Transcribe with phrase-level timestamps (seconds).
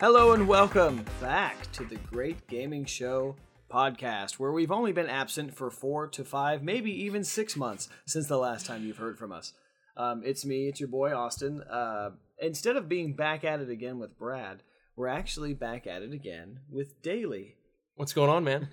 [0.00, 3.34] Hello and welcome back to the Great Gaming Show
[3.68, 8.28] podcast, where we've only been absent for four to five, maybe even six months since
[8.28, 9.54] the last time you've heard from us.
[9.96, 11.62] Um, it's me, it's your boy Austin.
[11.62, 14.62] Uh, instead of being back at it again with Brad,
[14.94, 17.54] we're actually back at it again with Daylee.
[17.96, 18.68] What's going on, man?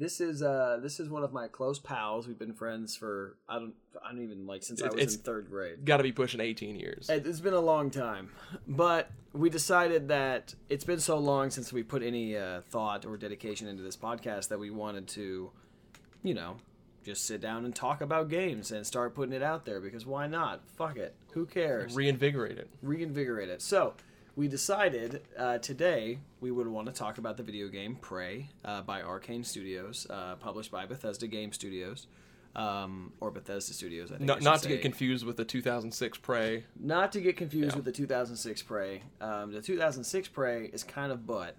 [0.00, 2.26] This is uh this is one of my close pals.
[2.26, 5.20] We've been friends for I don't I don't even like since I was it's- in
[5.20, 5.84] third grade.
[5.84, 7.10] Got to be pushing 18 years.
[7.10, 8.30] It- It's been a long time,
[8.66, 13.18] but we decided that it's been so long since we put any uh, thought or
[13.18, 15.50] dedication into this podcast that we wanted to,
[16.22, 16.56] you know,
[17.04, 20.26] just sit down and talk about games and start putting it out there because why
[20.26, 20.62] not?
[20.76, 21.14] Fuck it.
[21.32, 21.94] Who cares?
[21.94, 22.70] Reinvigorate it.
[22.82, 23.60] Reinvigorate it.
[23.60, 23.92] So
[24.40, 28.80] we decided uh, today we would want to talk about the video game Prey uh,
[28.80, 32.06] by Arkane Studios, uh, published by Bethesda Game Studios.
[32.56, 34.30] Um, or Bethesda Studios, I think.
[34.30, 36.64] I Not, to say get confused with the 2006 Prey.
[36.80, 37.76] not to get confused Yeah.
[37.76, 39.02] with the 2006 Prey.
[39.20, 41.54] Um, the 2006 Prey is kind of butt.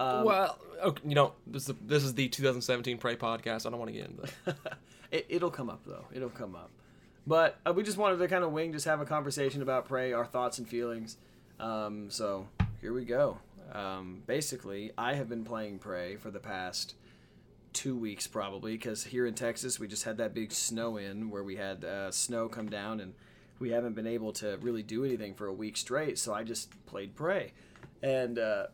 [0.00, 3.66] Um, well, okay, you know, this is, the, this is the 2017 Prey podcast.
[3.66, 4.78] I don't want to get into that.
[5.12, 6.06] it, it'll come up though.
[6.12, 6.70] It'll come up.
[7.26, 10.14] But uh, we just wanted to kind of wing, just have a conversation about Prey,
[10.14, 11.18] our thoughts and feelings.
[11.60, 12.48] Um, so
[12.80, 13.38] here we go.
[13.72, 16.94] Um, basically, I have been playing Prey for the past
[17.72, 21.42] two weeks probably because here in Texas we just had that big snow in where
[21.42, 23.14] we had uh, snow come down and
[23.58, 26.18] we haven't been able to really do anything for a week straight.
[26.18, 27.52] So I just played Prey,
[28.02, 28.66] and uh,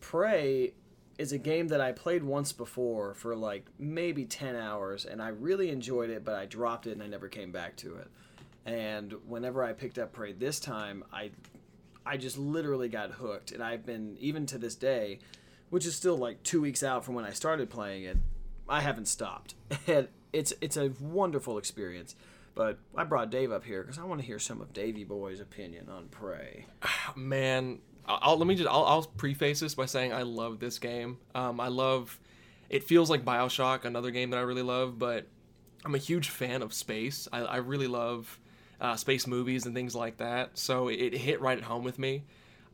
[0.00, 0.72] Prey
[1.18, 5.28] is a game that I played once before for like maybe 10 hours and I
[5.28, 8.08] really enjoyed it, but I dropped it and I never came back to it.
[8.64, 11.30] And whenever I picked up Prey this time, I
[12.08, 15.18] I just literally got hooked and I've been even to this day,
[15.70, 18.16] which is still like 2 weeks out from when I started playing it,
[18.68, 19.54] I haven't stopped.
[19.86, 22.14] And it's it's a wonderful experience.
[22.54, 25.38] But I brought Dave up here because I want to hear some of Davey Boy's
[25.40, 26.66] opinion on Prey.
[27.14, 30.78] Man, I'll, I'll- let me just, I'll, I'll preface this by saying I love this
[30.80, 31.18] game.
[31.36, 32.18] Um, I love,
[32.68, 35.26] it feels like Bioshock, another game that I really love, but
[35.84, 37.28] I'm a huge fan of space.
[37.32, 38.40] I, I really love
[38.80, 40.56] uh, space movies and things like that.
[40.58, 42.24] So it, hit right at home with me.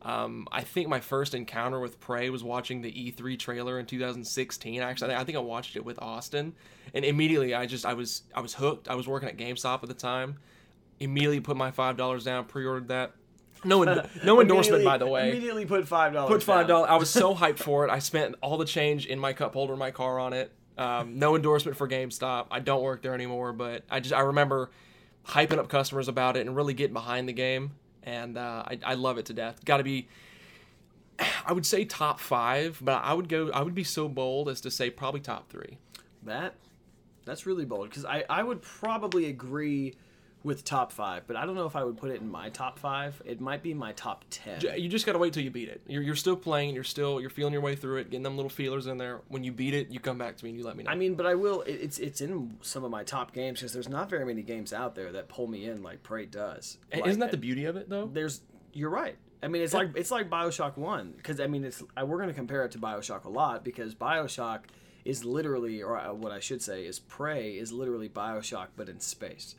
[0.01, 4.81] Um, I think my first encounter with Prey was watching the E3 trailer in 2016.
[4.81, 6.53] Actually, I think I watched it with Austin,
[6.93, 8.87] and immediately I just I was I was hooked.
[8.87, 10.37] I was working at GameStop at the time.
[10.99, 13.13] Immediately put my five dollars down, pre-ordered that.
[13.63, 13.83] No,
[14.23, 15.31] no endorsement by the way.
[15.31, 16.29] Immediately put five dollars.
[16.29, 16.87] Put five dollars.
[16.91, 17.89] I was so hyped for it.
[17.89, 20.51] I spent all the change in my cup holder in my car on it.
[20.77, 22.47] Um, no endorsement for GameStop.
[22.51, 24.69] I don't work there anymore, but I just I remember
[25.27, 27.71] hyping up customers about it and really getting behind the game,
[28.03, 29.63] and uh, I, I love it to death.
[29.65, 30.07] Got to be.
[31.45, 33.49] I would say top five, but I would go.
[33.51, 35.77] I would be so bold as to say probably top three.
[36.23, 36.55] That
[37.25, 39.95] that's really bold because I I would probably agree
[40.45, 42.77] with top five, but I don't know if I would put it in my top
[42.77, 43.19] five.
[43.25, 44.61] It might be my top ten.
[44.77, 45.81] You just gotta wait till you beat it.
[45.87, 46.75] You're, you're still playing.
[46.75, 49.21] You're still you're feeling your way through it, getting them little feelers in there.
[49.27, 50.91] When you beat it, you come back to me and you let me know.
[50.91, 51.61] I mean, but I will.
[51.63, 54.71] it- It's it's in some of my top games because there's not very many games
[54.71, 56.77] out there that pull me in like Prey does.
[56.93, 58.07] Like, Isn't that the beauty of it though?
[58.13, 58.41] there's
[58.71, 59.17] you're right.
[59.41, 62.29] I mean, it's like it's like Bioshock One because I mean, it's I, we're going
[62.29, 64.61] to compare it to Bioshock a lot because Bioshock
[65.05, 68.99] is literally, or uh, what I should say is, Prey is literally Bioshock but in
[68.99, 69.55] space.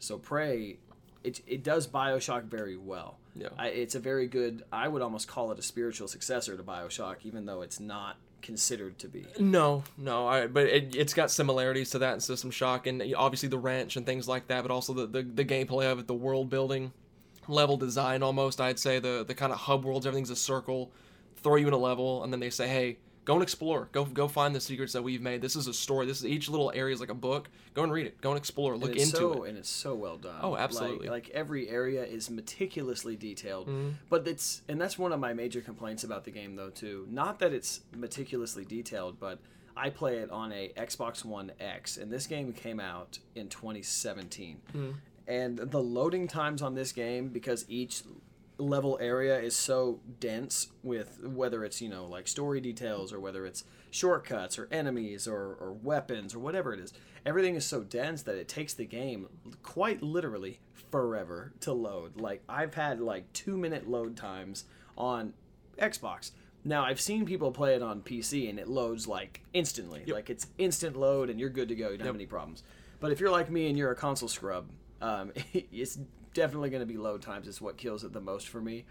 [0.00, 0.78] So Prey,
[1.22, 3.18] it it does Bioshock very well.
[3.36, 3.48] Yeah.
[3.56, 4.64] I, it's a very good.
[4.72, 8.98] I would almost call it a spiritual successor to Bioshock, even though it's not considered
[8.98, 9.26] to be.
[9.38, 13.48] No, no, I, but it, it's got similarities to that in System Shock, and obviously
[13.48, 16.14] the wrench and things like that, but also the, the, the gameplay of it, the
[16.14, 16.92] world building,
[17.48, 20.90] level design almost, I'd say, the, the kind of hub worlds, everything's a circle,
[21.36, 22.96] throw you in a level, and then they say, hey,
[23.30, 25.40] go and explore, go go find the secrets that we've made.
[25.40, 26.04] This is a story.
[26.04, 27.48] This is each little area is like a book.
[27.74, 28.20] Go and read it.
[28.20, 28.76] Go and explore.
[28.76, 29.50] Look and it's into so, it.
[29.50, 30.40] and it's so well done.
[30.42, 31.08] Oh, absolutely.
[31.08, 33.68] Like, like every area is meticulously detailed.
[33.68, 33.90] Mm-hmm.
[34.08, 37.06] But it's and that's one of my major complaints about the game though too.
[37.08, 39.38] Not that it's meticulously detailed, but
[39.76, 44.60] I play it on a Xbox One X, and this game came out in 2017.
[44.68, 44.90] Mm-hmm.
[45.28, 48.02] And the loading times on this game, because each
[48.60, 53.46] level area is so dense with whether it's you know like story details or whether
[53.46, 56.92] it's shortcuts or enemies or, or weapons or whatever it is
[57.26, 59.28] everything is so dense that it takes the game
[59.62, 60.60] quite literally
[60.90, 62.20] forever to load.
[62.20, 64.64] Like i've had like two minute load times
[64.96, 65.32] on
[65.78, 66.32] xbox.
[66.64, 70.04] Now i've seen people play it on pc and it loads like instantly.
[70.06, 71.90] Like it's instant load and you're good to go.
[71.90, 72.62] You don't have any problems.
[73.00, 74.68] But if you're like me and you're a console scrub
[75.00, 75.98] um, it's
[76.40, 78.86] definitely going to be load times is what kills it the most for me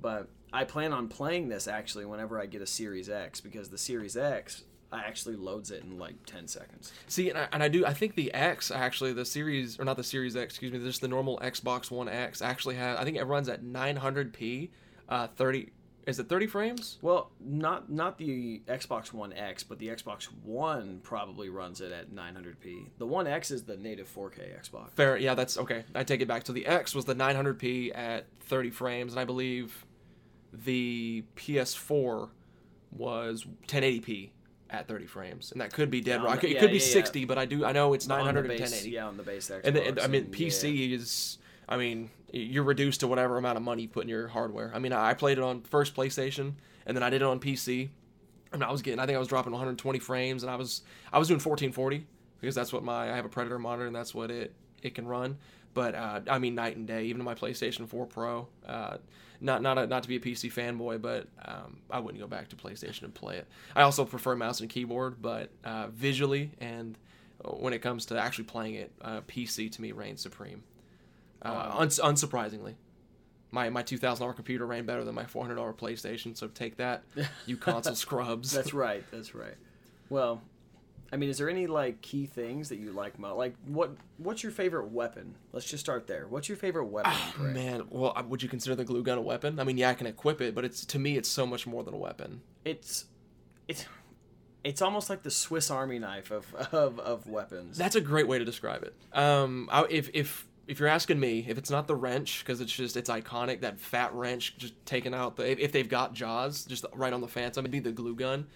[0.00, 3.78] but i plan on playing this actually whenever i get a series x because the
[3.78, 7.84] series x actually loads it in like 10 seconds See, and I, and I do.
[7.84, 11.02] I think the X actually, the series or not the Series X, excuse me, just
[11.02, 12.98] the normal Xbox One X actually has.
[12.98, 14.70] I think it runs at 900p,
[15.10, 15.70] uh, 30
[16.08, 16.98] Is it 30 frames?
[17.02, 22.10] Well, not not the Xbox One X, but the Xbox One probably runs it at
[22.10, 22.86] 900p.
[22.96, 24.92] The One X is the native 4K Xbox.
[24.96, 25.18] Fair.
[25.18, 25.84] Yeah, that's okay.
[25.94, 26.46] I take it back.
[26.46, 29.84] So the X was the 900p at 30 frames, and I believe
[30.50, 32.30] the PS4
[32.90, 34.30] was 1080p
[34.70, 36.38] at 30 frames, and that could be dead Yeah, wrong.
[36.38, 36.92] the- It yeah, could be yeah, yeah.
[36.92, 38.90] 60, but I do I know it's On the 900 and base, 1080.
[38.94, 39.60] Yeah, on the base Xbox.
[39.64, 41.36] And, and I mean, PC is,
[41.68, 44.70] I mean, you're reduced to whatever amount of money you put in your hardware.
[44.74, 46.54] I mean, I played it on first PlayStation,
[46.86, 47.90] and then I did it on PC,
[48.52, 50.82] I mean, I was getting, I think I was dropping 120 frames, and I was,
[51.12, 52.06] I was doing 1440
[52.40, 55.06] because that's what my, I have a Predator monitor, and that's what it, it can
[55.06, 55.36] run.
[55.74, 58.48] But uh, I mean, night and day, even my PlayStation 4 Pro.
[58.66, 58.96] Uh,
[59.40, 62.48] not not a, not to be a PC fanboy, but um, I wouldn't go back
[62.48, 63.46] to PlayStation and play it.
[63.76, 66.98] I also prefer mouse and keyboard, but uh, visually and
[67.44, 70.64] when it comes to actually playing it, uh, PC to me reigns supreme.
[71.42, 72.74] Uh, uns- unsurprisingly,
[73.50, 76.36] my my two thousand dollar computer ran better than my four hundred dollar PlayStation.
[76.36, 77.04] So take that,
[77.46, 78.50] you console scrubs.
[78.50, 79.04] That's right.
[79.10, 79.54] That's right.
[80.10, 80.42] Well,
[81.12, 83.36] I mean, is there any like key things that you like most?
[83.36, 85.36] Like, what what's your favorite weapon?
[85.52, 86.26] Let's just start there.
[86.28, 87.12] What's your favorite weapon?
[87.14, 89.58] Ah, Man, well, uh, would you consider the glue gun a weapon?
[89.58, 91.82] I mean, yeah, I can equip it, but it's to me, it's so much more
[91.84, 92.42] than a weapon.
[92.64, 93.04] It's
[93.68, 93.86] it's
[94.64, 97.78] it's almost like the Swiss Army knife of of, of weapons.
[97.78, 98.94] That's a great way to describe it.
[99.16, 102.72] Um, I, if if if you're asking me, if it's not the wrench because it's
[102.72, 106.84] just it's iconic, that fat wrench just taking out the if, they've got jaws just
[106.94, 108.46] right on the phantom, it'd be the glue gun.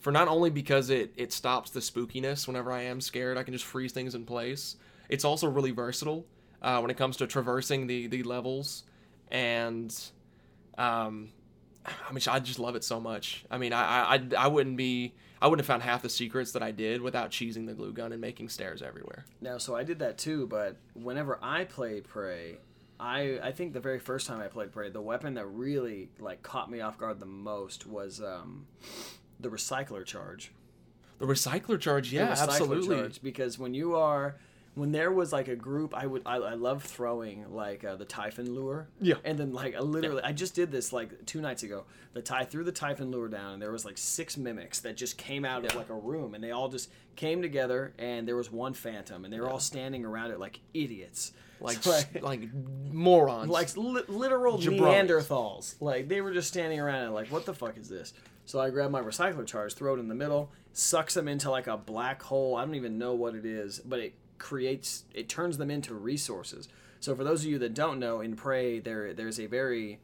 [0.00, 3.52] For not only because it it stops the spookiness whenever I am scared, I can
[3.52, 4.76] just freeze things in place.
[5.10, 6.24] It's also really versatile
[6.62, 8.84] uh, when it comes to traversing the the levels,
[9.30, 9.94] and
[10.78, 11.28] um,
[12.08, 13.44] I mean, I just love it so much.
[13.50, 16.62] I mean, I, I, I wouldn't be, I wouldn't have found half the secrets that
[16.62, 19.24] I did without cheesing the glue gun and making stairs everywhere.
[19.40, 22.58] Now, so I did that too, but whenever I played Prey,
[23.00, 26.42] I I think the very first time I played Prey, the weapon that really like
[26.42, 28.66] caught me off guard the most was um,
[29.38, 30.52] the recycler charge.
[31.18, 32.96] The recycler charge, The yeah, recycler absolutely.
[32.96, 34.36] charge, because when you are
[34.78, 38.04] when there was like a group, I would I, I love throwing like uh, the
[38.04, 38.88] Typhon lure.
[39.00, 39.16] Yeah.
[39.24, 41.84] And then like I literally, I just did this like two nights ago.
[42.14, 45.18] The tie threw the Typhon lure down, and there was like six mimics that just
[45.18, 48.50] came out of like a room, and they all just came together, and there was
[48.50, 52.48] one phantom, and they were all standing around it like idiots, Like, So, like,
[52.92, 53.50] morons.
[53.50, 55.08] like li- literal Jabronis.
[55.08, 55.74] Neanderthals.
[55.80, 58.12] Like they were just standing around it like, what the fuck is this?
[58.46, 61.66] So I grab my recycler charge, throw it in the middle, sucks them into like
[61.66, 62.56] a black hole.
[62.56, 66.68] I don't even know what it is, but it creates, it turns them into resources.
[67.00, 70.00] So for those of you that don't know, in Prey, there there's a very,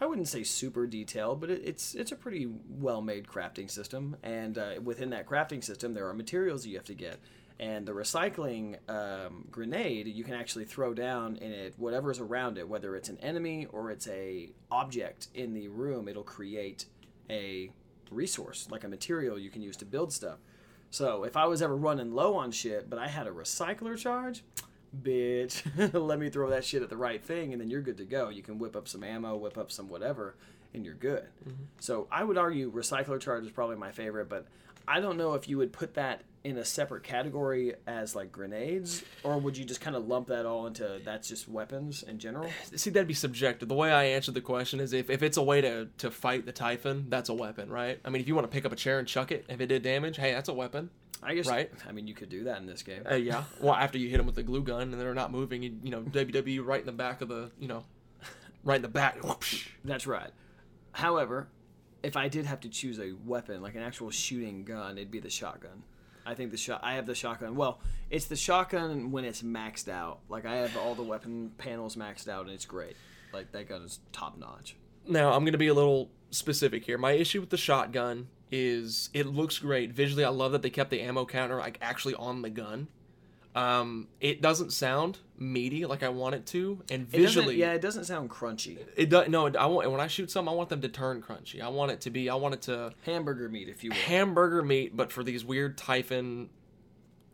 [0.00, 4.16] I wouldn't say super detailed, but it, it's it's a pretty well made crafting system.
[4.22, 7.18] And uh, within that crafting system, there are materials you have to get.
[7.60, 12.56] And the recycling um, grenade you can actually throw down in it whatever is around
[12.56, 16.08] it, whether it's an enemy or it's a object in the room.
[16.08, 16.86] It'll create
[17.28, 17.70] a
[18.10, 20.38] resource like a material you can use to build stuff.
[20.90, 24.42] So if I was ever running low on shit, but I had a recycler charge,
[25.02, 25.62] bitch,
[25.92, 28.28] let me throw that shit at the right thing, and then you're good to go.
[28.30, 30.34] You can whip up some ammo, whip up some whatever,
[30.74, 31.24] and you're good.
[31.46, 31.64] Mm-hmm.
[31.80, 34.46] So I would argue recycler charge is probably my favorite, but
[34.88, 39.04] I don't know if you would put that in a separate category as like grenades,
[39.22, 42.48] or would you just kind of lump that all into that's just weapons in general?
[42.74, 43.68] See, that'd be subjective.
[43.68, 46.46] The way I answered the question is if, if it's a way to, to fight
[46.46, 48.00] the Typhon, that's a weapon, right?
[48.04, 49.66] I mean, if you want to pick up a chair and chuck it, if it
[49.66, 50.90] did damage, hey, that's a weapon.
[51.22, 51.48] I guess.
[51.48, 51.70] Right.
[51.86, 53.02] I mean, you could do that in this game.
[53.10, 53.42] Uh, yeah.
[53.60, 55.90] Well, after you hit them with the glue gun and they're not moving, you, you
[55.90, 57.84] know, WWE right in the back of the, you know,
[58.64, 59.18] right in the back.
[59.84, 60.30] That's right.
[60.92, 61.48] However,
[62.02, 65.20] if I did have to choose a weapon, like an actual shooting gun, it'd be
[65.20, 65.82] the shotgun.
[66.24, 66.80] I think the shot.
[66.82, 67.56] I have the shotgun.
[67.56, 70.20] Well, it's the shotgun when it's maxed out.
[70.28, 72.96] Like I have all the weapon panels maxed out, and it's great.
[73.32, 74.76] Like that gun is top notch.
[75.06, 76.98] Now, I'm to be a little specific here.
[76.98, 79.92] My issue with the shotgun is it looks great.
[79.92, 82.88] Visually, I love that they kept the ammo counter like actually on the gun.
[83.58, 87.80] Um, it doesn't sound meaty like I want it to, and It visually, yeah, it
[87.80, 88.78] doesn't sound crunchy.
[88.96, 89.28] it does.
[89.28, 91.60] No, I want when I shoot something, I want them to turn crunchy.
[91.60, 92.30] I want it to be.
[92.30, 93.96] I want it to Hamburger meat, if you will.
[93.96, 96.50] hamburger meat, but for these weird typhon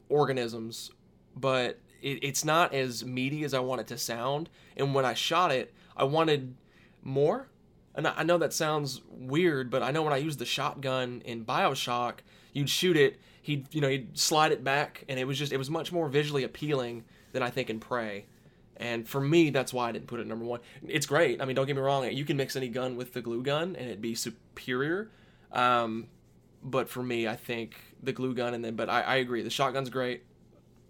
[0.08, 0.90] organisms.
[1.36, 4.48] But it, it's not as meaty as I want it to sound.
[4.76, 6.54] And when I shot it, I wanted
[7.02, 7.48] more.
[7.94, 11.22] And I I know that sounds weird, but I know when I used the shotgun
[11.24, 12.20] in Bioshock,
[12.52, 15.58] you'd shoot it, he'd you know he'd slide it back, and it was just it
[15.58, 18.24] was much more visually appealing than I think in Prey.
[18.76, 20.60] And for me, that's why I didn't put it number one.
[20.88, 21.40] It's great.
[21.40, 22.10] I mean, don't get me wrong.
[22.10, 25.10] You can mix any gun with the glue gun, and it'd be superior.
[25.52, 26.08] Um,
[26.62, 29.42] but for me, I think the glue gun, and then but I, I agree.
[29.42, 30.24] The shotgun's great.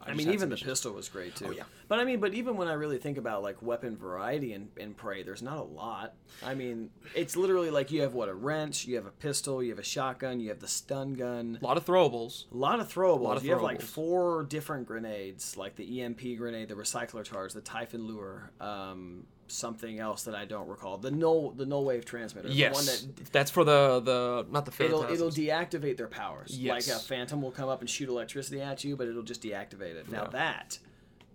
[0.01, 1.47] I, I mean, even the pistol was great too.
[1.49, 1.65] Oh, yeah.
[1.89, 4.95] But I mean, but even when I really think about like weapon variety in, in
[4.95, 6.15] Prey, there's not a lot.
[6.45, 9.71] I mean, it's literally like you have what a wrench, you have a pistol, you
[9.71, 11.59] have a shotgun, you have the stun gun.
[11.61, 12.51] A lot of throwables.
[12.53, 13.21] A lot of throwables.
[13.21, 17.53] lot of you have like four different grenades, like the EMP grenade, the recycler charge,
[17.53, 20.97] the Typhon lure, um, something else that I don't recall.
[20.99, 22.49] The null, the null wave transmitter.
[22.49, 26.57] The one Yes, that that's for the the not the it'll it'll deactivate their powers.
[26.59, 26.89] Yes.
[26.89, 29.97] Like a phantom will come up and shoot electricity at you, but it'll just deactivate
[29.97, 30.11] it.
[30.11, 30.31] Now Yeah.
[30.31, 30.79] that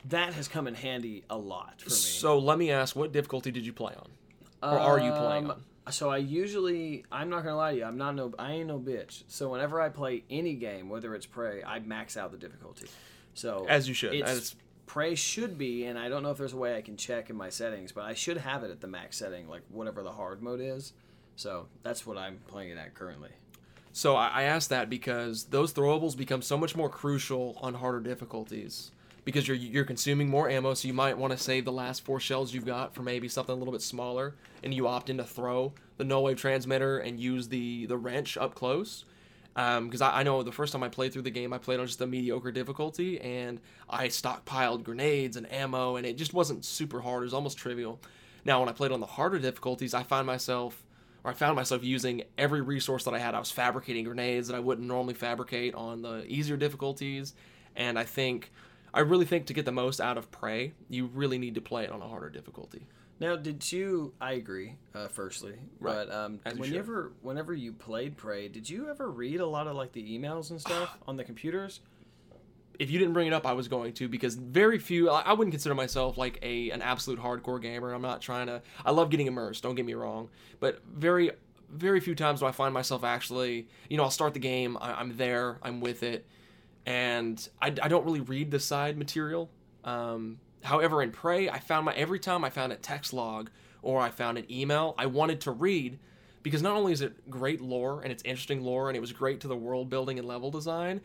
[0.05, 1.95] that has come in handy a lot for me.
[1.95, 4.07] So let me ask, what difficulty did you play on,
[4.63, 5.63] or are you playing Um, on?
[5.91, 8.79] So I usually, I'm not gonna lie to you, I'm not no, I ain't no
[8.79, 9.23] bitch.
[9.27, 12.87] So whenever I play any game, whether it's Prey, I max out the difficulty.
[13.33, 14.13] So As you should.
[14.13, 16.97] It's, As- Prey should be, and I don't know if there's a way I can
[16.97, 20.01] check in my settings, but I should have it at the max setting, like whatever
[20.01, 20.93] the hard mode is.
[21.35, 23.29] So that's what I'm playing it at currently.
[23.93, 27.99] So I, I asked that because those throwables become so much more crucial on harder
[27.99, 28.91] difficulties
[29.25, 30.73] because you're you're consuming more ammo.
[30.73, 33.53] So you might want to save the last four shells you've got for maybe something
[33.53, 37.19] a little bit smaller, and you opt in to throw the null wave transmitter and
[37.19, 39.05] use the the wrench up close.
[39.55, 41.79] Um, because I, I know the first time I played through the game, I played
[41.79, 43.59] on just a mediocre difficulty, and
[43.89, 47.23] I stockpiled grenades and ammo, and it just wasn't super hard.
[47.23, 47.99] It was almost trivial.
[48.45, 50.85] Now, when I played on the harder difficulties, I find myself,
[51.23, 53.35] or I found myself using every resource that I had.
[53.35, 57.33] I was fabricating grenades that I wouldn't normally fabricate on the easier difficulties,
[57.75, 58.51] and I think,
[58.93, 61.83] I really think to get the most out of Prey, you really need to play
[61.83, 62.87] it on a harder difficulty.
[63.19, 64.13] Now, did you?
[64.21, 64.75] I agree.
[64.95, 66.07] Uh, firstly, Right.
[66.07, 69.67] but um, As you whenever whenever you played Prey, did you ever read a lot
[69.67, 71.81] of like the emails and stuff on the computers?
[72.79, 75.09] if you didn't bring it up, I was going to because very few.
[75.09, 77.91] I I wouldn't consider myself like a an absolute hardcore gamer.
[77.93, 78.61] I'm not trying to.
[78.85, 79.63] I love getting immersed.
[79.63, 80.29] Don't get me wrong,
[80.61, 81.31] but very
[81.69, 83.67] very few times do I find myself actually.
[83.89, 84.77] You know, I'll start the game.
[84.79, 85.57] I, I'm there.
[85.61, 86.25] I'm with it,
[86.85, 89.49] and I, I don't really read the side material.
[89.83, 93.49] Um, however, in Prey, I found my every time I found a text log
[93.81, 95.99] or I found an email, I wanted to read
[96.43, 99.41] because not only is it great lore and it's interesting lore and it was great
[99.41, 101.01] to the world building and level design,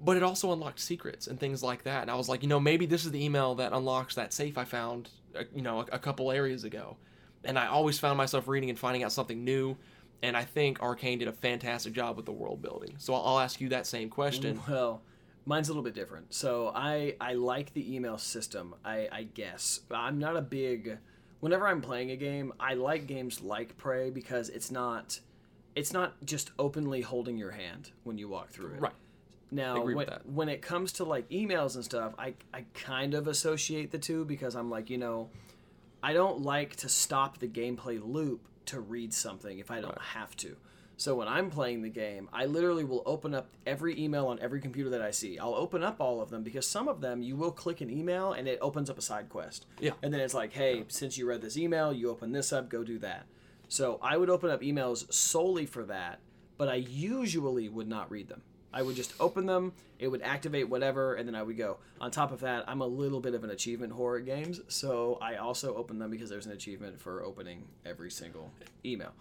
[0.00, 2.02] but it also unlocked secrets and things like that.
[2.02, 4.58] And I was like, you know, maybe this is the email that unlocks that safe
[4.58, 6.96] I found, uh, you know, a, a couple areas ago.
[7.44, 9.76] And I always found myself reading and finding out something new.
[10.22, 12.94] And I think Arkane did a fantastic job with the world building.
[12.98, 14.60] So I'll, I'll ask you that same question.
[14.68, 15.02] Well,
[15.46, 16.34] mine's a little bit different.
[16.34, 18.74] So I I like the email system.
[18.84, 20.98] I I guess I'm not a big.
[21.40, 25.20] Whenever I'm playing a game, I like games like Prey because it's not,
[25.76, 28.80] it's not just openly holding your hand when you walk through it.
[28.80, 28.92] Right.
[29.52, 33.92] Now, when, when it comes to like emails and stuff, I, I kind of associate
[33.92, 35.30] the two because I'm like, you know,
[36.02, 40.36] I don't like to stop the gameplay loop to read something if I don't have
[40.36, 40.56] to.
[40.96, 44.60] So when I'm playing the game, I literally will open up every email on every
[44.60, 45.38] computer that I see.
[45.38, 48.32] I'll open up all of them because some of them you will click an email
[48.32, 49.66] and it opens up a side quest.
[49.80, 49.92] Yeah.
[50.02, 52.82] And then it's like, hey, since you read this email, you open this up, go
[52.82, 53.26] do that.
[53.68, 56.18] So I would open up emails solely for that,
[56.56, 58.42] but I usually would not read them.
[58.72, 61.78] I would just open them, it would activate whatever, and then I would go.
[62.00, 65.18] On top of that, I'm a little bit of an achievement whore at games, so
[65.20, 68.50] I also open them because there's an achievement for opening every single
[68.84, 69.12] email.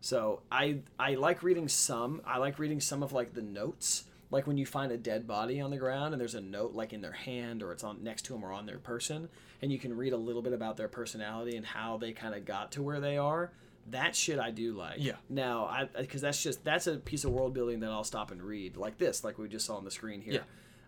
[0.00, 2.20] So I I like reading some.
[2.24, 5.60] I like reading some of like the notes, like when you find a dead body
[5.60, 8.22] on the ground and there's a note like in their hand or it's on next
[8.26, 9.28] to them or on their person,
[9.62, 12.44] and you can read a little bit about their personality and how they kind of
[12.44, 13.50] got to where they are.
[13.90, 14.96] That shit I do like.
[14.98, 15.14] Yeah.
[15.28, 18.42] Now I because that's just that's a piece of world building that I'll stop and
[18.42, 20.34] read like this, like we just saw on the screen here.
[20.34, 20.40] Yeah.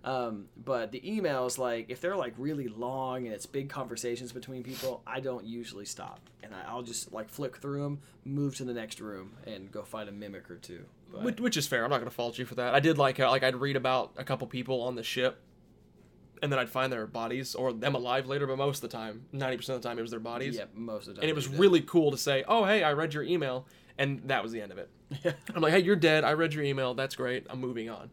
[0.04, 4.62] Um, but the emails, like if they're like really long and it's big conversations between
[4.62, 8.64] people, I don't usually stop, and I, I'll just like flick through them, move to
[8.64, 10.84] the next room, and go find a mimic or two.
[11.10, 11.84] But, Which, which is fair.
[11.84, 12.74] I'm not going to fault you for that.
[12.74, 15.40] I did like how, like I'd read about a couple people on the ship,
[16.42, 18.46] and then I'd find their bodies or them alive later.
[18.46, 20.56] But most of the time, 90% of the time, it was their bodies.
[20.56, 21.22] yeah, most of the time.
[21.22, 23.66] and it was really cool to say, "Oh, hey, I read your email,"
[23.98, 24.90] and that was the end of it.
[25.54, 26.24] I'm like, "Hey, you're dead.
[26.24, 26.94] I read your email.
[26.94, 27.46] That's great.
[27.50, 28.10] I'm moving on."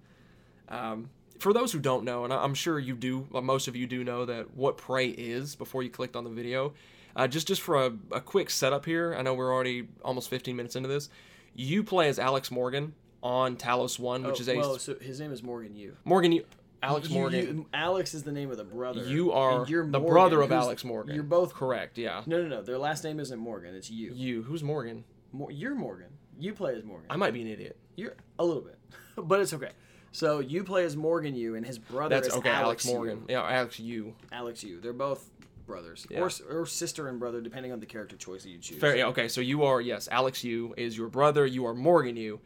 [0.70, 4.04] Um, for those who don't know, and I'm sure you do, most of you do
[4.04, 6.74] know that what Prey is before you clicked on the video.
[7.16, 10.56] Uh, just just for a, a quick setup here, I know we're already almost 15
[10.56, 11.10] minutes into this.
[11.54, 15.20] You play as Alex Morgan on Talos One, which Oh, is a well, so his
[15.20, 15.96] name is Morgan Yu.
[16.04, 16.32] Morgan.
[16.34, 16.46] You,
[16.84, 17.58] Alex You- Morgan.
[17.58, 19.04] you- Alex is the name of the brother.
[19.04, 21.16] You are and you're the Morgan, brother of Alex Morgan.
[21.16, 21.98] You're both correct.
[21.98, 22.22] Yeah.
[22.26, 22.62] No, no, no.
[22.62, 23.76] Their last name isn't Morgan.
[23.76, 24.12] It's you.
[24.14, 24.44] You.
[24.44, 25.04] Who's Morgan?
[25.32, 26.08] Mor- you're Morgan.
[26.40, 27.08] You play as Morgan.
[27.10, 27.78] I might be an idiot.
[27.96, 28.78] You're a little bit,
[29.18, 29.72] but it's okay.
[30.12, 32.50] So you play as Morgan Yu, and his brother That's is okay.
[32.50, 33.18] Alex, Alex Morgan.
[33.20, 33.26] Yu.
[33.36, 33.80] Yeah, Alex.
[33.80, 34.16] You.
[34.32, 34.80] Alex Yu.
[34.82, 35.30] They're both
[35.66, 36.20] brothers, Yeah.
[36.22, 38.80] or or sister and brother, depending on the character choice that you choose.
[38.80, 38.96] Fair.
[38.96, 39.28] Yeah, okay.
[39.28, 40.08] So you are yes.
[40.12, 40.44] Alex.
[40.44, 41.46] You is your brother.
[41.46, 42.16] You are Morgan.
[42.18, 42.40] You.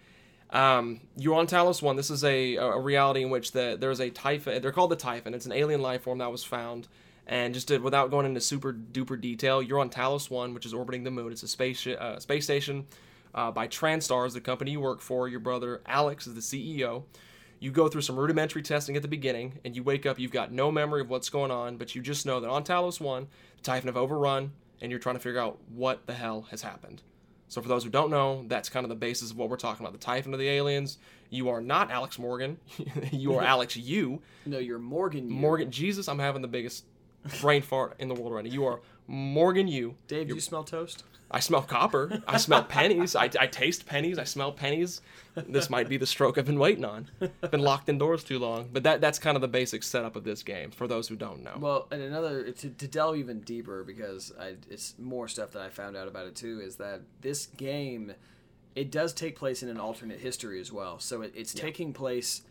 [0.51, 1.96] Um, you're on Talos One.
[1.96, 4.62] This is a, a reality in which the, there's a Typhon.
[4.62, 5.34] They're called the Typhon.
[5.34, 6.88] It's an alien life form that was found.
[7.27, 10.74] And just to, without going into super duper detail, you're on Talos One, which is
[10.74, 11.32] orbiting the moon.
[11.32, 12.88] It's a space uh, space station
[13.36, 15.27] uh, by TranStars, the company you work for.
[15.27, 17.03] Your brother Alex is the CEO.
[17.60, 20.18] You go through some rudimentary testing at the beginning, and you wake up.
[20.18, 23.00] You've got no memory of what's going on, but you just know that on Talos
[23.00, 23.27] One,
[23.58, 27.03] the Typhon have overrun, and you're trying to figure out what the hell has happened.
[27.50, 29.86] So for those who don't know, that's kind of the basis of what we're talking
[29.86, 29.94] about.
[29.94, 31.00] The Typhon of the aliens.
[31.32, 32.58] You are not Alex Morgan.
[33.12, 34.22] you are Alex Yu.
[34.46, 35.29] No, you're Morgan.
[35.29, 35.36] You.
[35.36, 36.86] Morgan Jesus, I'm having the biggest
[37.41, 38.51] brain fart in the world right now.
[38.51, 39.95] You are Morgan Yu.
[40.07, 41.03] Dave, do you smell toast?
[41.31, 42.23] I smell copper.
[42.27, 43.15] I smell pennies.
[43.15, 44.17] I, I taste pennies.
[44.17, 45.01] I smell pennies.
[45.35, 47.09] This might be the stroke I've been waiting on.
[47.43, 48.69] I've been locked indoors too long.
[48.73, 51.43] But that that's kind of the basic setup of this game for those who don't
[51.43, 51.55] know.
[51.59, 55.69] Well, and another to, to delve even deeper because I, it's more stuff that I
[55.69, 58.13] found out about it too is that this game
[58.75, 60.99] it does take place in an alternate history as well.
[60.99, 62.43] So it, it's taking place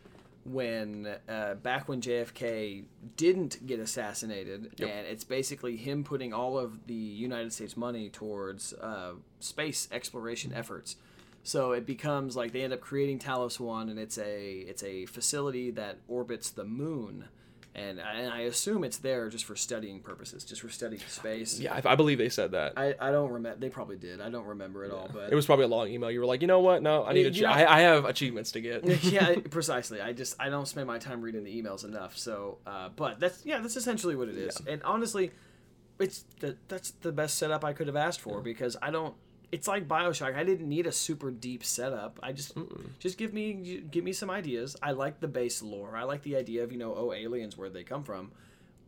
[0.45, 2.85] when uh, back when JFK
[3.17, 4.89] didn't get assassinated, Yep.
[4.91, 10.53] and it's basically him putting all of the United States money towards uh, space exploration
[10.55, 10.97] efforts.
[11.43, 15.07] So it becomes like they end up creating Talos One, and it's a it's a
[15.07, 17.27] facility that orbits the moon,
[17.79, 21.61] and I, and I assume it's there just for studying purposes, just for studying space.
[21.61, 22.73] yeah, I, I believe they said that.
[22.77, 23.59] I, I don't remember.
[23.59, 24.21] They probably did.
[24.21, 25.09] I don't remember at all.
[25.13, 26.11] But It was probably a long email.
[26.11, 26.83] You were like, you know what?
[26.83, 27.31] No, I need to.
[27.31, 28.85] You know- I, I have achievements to get.
[29.05, 30.01] yeah, precisely.
[30.01, 32.17] I just I don't spend my time reading the emails enough.
[32.19, 34.61] So, uh, but that's yeah, that's essentially what it is.
[34.67, 35.31] And honestly,
[35.99, 39.15] it's the, that's the best setup I could have asked for because I don't.
[39.51, 40.35] It's like Bioshock.
[40.37, 42.21] I didn't need a super deep setup.
[42.23, 42.53] I just
[42.99, 44.77] just give me give me some ideas.
[44.83, 45.97] I like the base lore.
[45.97, 48.31] I like the idea of you know oh aliens where they come from.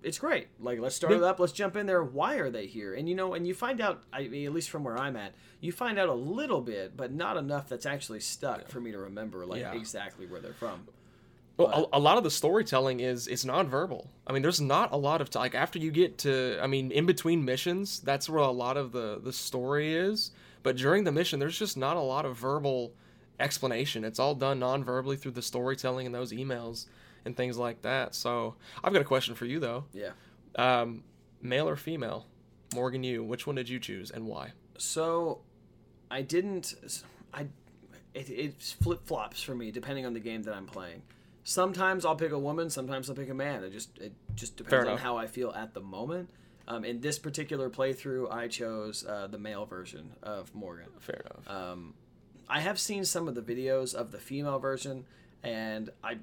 [0.02, 0.48] It's great.
[0.60, 1.38] Like let's start it up.
[1.40, 2.02] Let's jump in there.
[2.02, 2.94] Why are they here?
[2.94, 4.02] And you know, and you find out.
[4.12, 7.10] I mean, at least from where I'm at, you find out a little bit, but
[7.12, 9.72] not enough that's actually stuck for me to remember like Yeah.
[9.72, 10.86] exactly where they're from.
[11.56, 14.06] Well, a, a lot of the storytelling is it's nonverbal.
[14.26, 16.90] I mean, there's not a lot of t- like after you get to, I mean,
[16.90, 20.30] in between missions, that's where a lot of the the story is.
[20.62, 22.92] But during the mission, there's just not a lot of verbal
[23.38, 24.04] explanation.
[24.04, 26.86] It's all done non-verbally through the storytelling and those emails
[27.24, 28.14] and things like that.
[28.14, 29.84] So I've got a question for you though.
[29.92, 30.10] Yeah.
[30.56, 31.04] Um,
[31.40, 32.26] male or female?
[32.74, 33.24] Morgan, you.
[33.24, 34.52] Which one did you choose and why?
[34.78, 35.40] So,
[36.10, 36.74] I didn't.
[37.32, 37.46] I
[38.14, 41.02] it, it flip flops for me depending on the game that I'm playing.
[41.44, 42.70] Sometimes I'll pick a woman.
[42.70, 43.64] Sometimes I'll pick a man.
[43.64, 46.28] It just it just depends on how I feel at the moment.
[46.70, 50.86] Um, in this particular playthrough, I chose uh, the male version of Morgan.
[51.00, 51.50] Fair enough.
[51.50, 51.94] Um,
[52.48, 55.04] I have seen some of the videos of the female version,
[55.42, 56.18] and I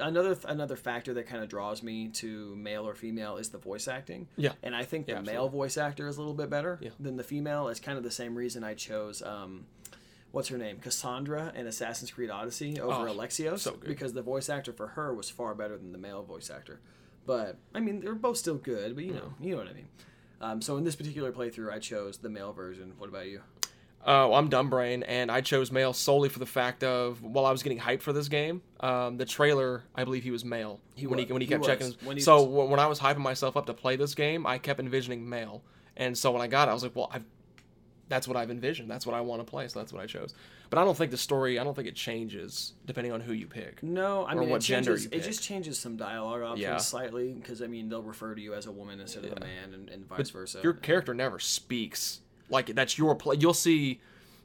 [0.00, 3.86] another another factor that kind of draws me to male or female is the voice
[3.86, 4.26] acting.
[4.36, 4.52] Yeah.
[4.62, 6.90] and I think the Yeah, male voice actor is a little bit better Yeah.
[6.98, 7.68] than the female.
[7.68, 9.22] It's kind of the same reason I chose.
[9.22, 9.66] Um,
[10.32, 10.78] What's her name?
[10.84, 13.88] Kassandra in Assassin's Creed Odyssey over Oh, Alexios so good.
[13.88, 16.80] because the voice actor for her was far better than the male voice actor.
[17.26, 18.94] But I mean, they're both still good.
[18.94, 19.88] But you know, you know what I mean.
[20.40, 22.92] Um, so in this particular playthrough, I chose the male version.
[22.98, 23.40] What about you?
[24.02, 27.44] Uh, well, I'm dumb brain, and I chose male solely for the fact of while
[27.44, 30.78] I was getting hyped for this game, um, the trailer I believe he was male
[30.94, 31.26] He when was.
[31.26, 31.66] he when he He kept was.
[31.66, 31.86] checking.
[31.86, 34.46] his- When he so was- when I was hyping myself up to play this game,
[34.46, 35.62] I kept envisioning male,
[35.96, 37.24] and so when I got it, I was like, well, I've,
[38.08, 38.90] that's what I've envisioned.
[38.90, 40.32] That's what I want to play, so that's what I chose.
[40.70, 43.46] But I don't think the story, I don't think it changes depending on who you
[43.46, 43.82] pick.
[43.82, 45.04] No, I mean what it gender changes.
[45.12, 46.76] you It just changes some dialogue options Yeah.
[46.78, 49.74] slightly because I mean they'll refer to you as a woman instead of a man,
[49.74, 50.60] and, and vice versa.
[50.62, 53.36] Your character never speaks like that's your play.
[53.38, 54.00] You'll see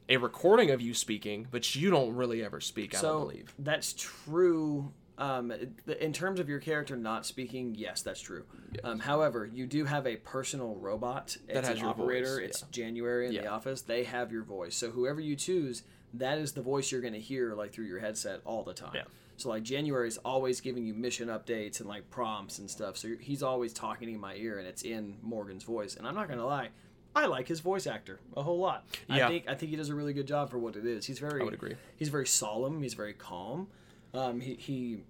[0.08, 2.94] a recording of you speaking, but you don't really ever speak.
[2.94, 3.54] I so don't believe.
[3.58, 4.92] that's true.
[5.18, 5.52] Um,
[6.00, 8.44] in terms of your character not speaking, yes, that's true.
[8.82, 11.36] Um, however, you do have a personal robot.
[11.48, 12.36] It's has an your operator.
[12.36, 13.82] voice, It's January in the office.
[13.82, 14.74] They have your voice.
[14.74, 15.82] So whoever you choose,
[16.14, 18.92] that is the voice you're going to hear like through your headset all the time.
[18.94, 19.02] Yeah.
[19.36, 22.96] So like January is always giving you mission updates and like prompts and stuff.
[22.96, 25.96] So he's always talking in my ear, and it's in Morgan's voice.
[25.96, 26.68] And I'm not gonna lie,
[27.14, 28.84] I like his voice actor a whole lot.
[29.08, 29.26] Yeah.
[29.26, 31.06] I think I think he does a really good job for what it is.
[31.06, 31.74] He's very I would agree.
[31.96, 32.82] He's very solemn.
[32.82, 33.68] He's very calm.
[34.14, 35.02] Um, he, he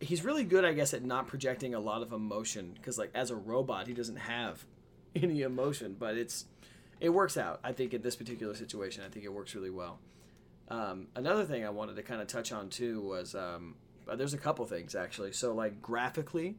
[0.00, 3.30] he's really good, I guess, at not projecting a lot of emotion because like as
[3.30, 4.64] a robot, he doesn't have
[5.16, 6.46] any emotion, but it's
[7.00, 7.60] it works out.
[7.62, 9.98] I think in this particular situation, I think it works really well.
[10.68, 13.76] Um, another thing I wanted to kind of touch on too was um,
[14.08, 15.32] uh, there's a couple things actually.
[15.32, 16.56] So like graphically,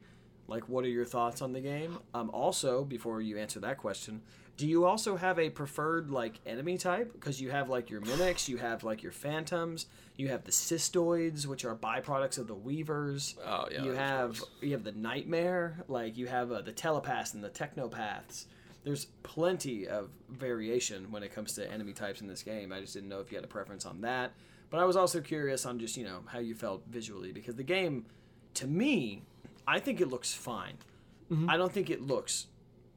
[0.49, 1.99] like what are your thoughts on the game?
[2.13, 4.21] Um, also, before you answer that question,
[4.57, 7.13] do you also have a preferred like enemy type?
[7.13, 9.85] Because you have like your mimics, you have like your phantoms,
[10.17, 13.35] you have the cystoids, which are byproducts of the weavers.
[13.45, 17.43] Oh, yeah, You have you have the nightmare, like you have uh, the telepaths and
[17.43, 18.45] the technopaths.
[18.83, 22.73] There's plenty of variation when it comes to enemy types in this game.
[22.73, 24.33] I just didn't know if you had a preference on that.
[24.69, 27.63] But I was also curious on just you know how you felt visually because the
[27.63, 28.05] game,
[28.55, 29.23] to me,
[29.69, 30.77] I think it looks fine.
[31.32, 31.47] Mm-hmm.
[31.47, 32.47] I don't think it looks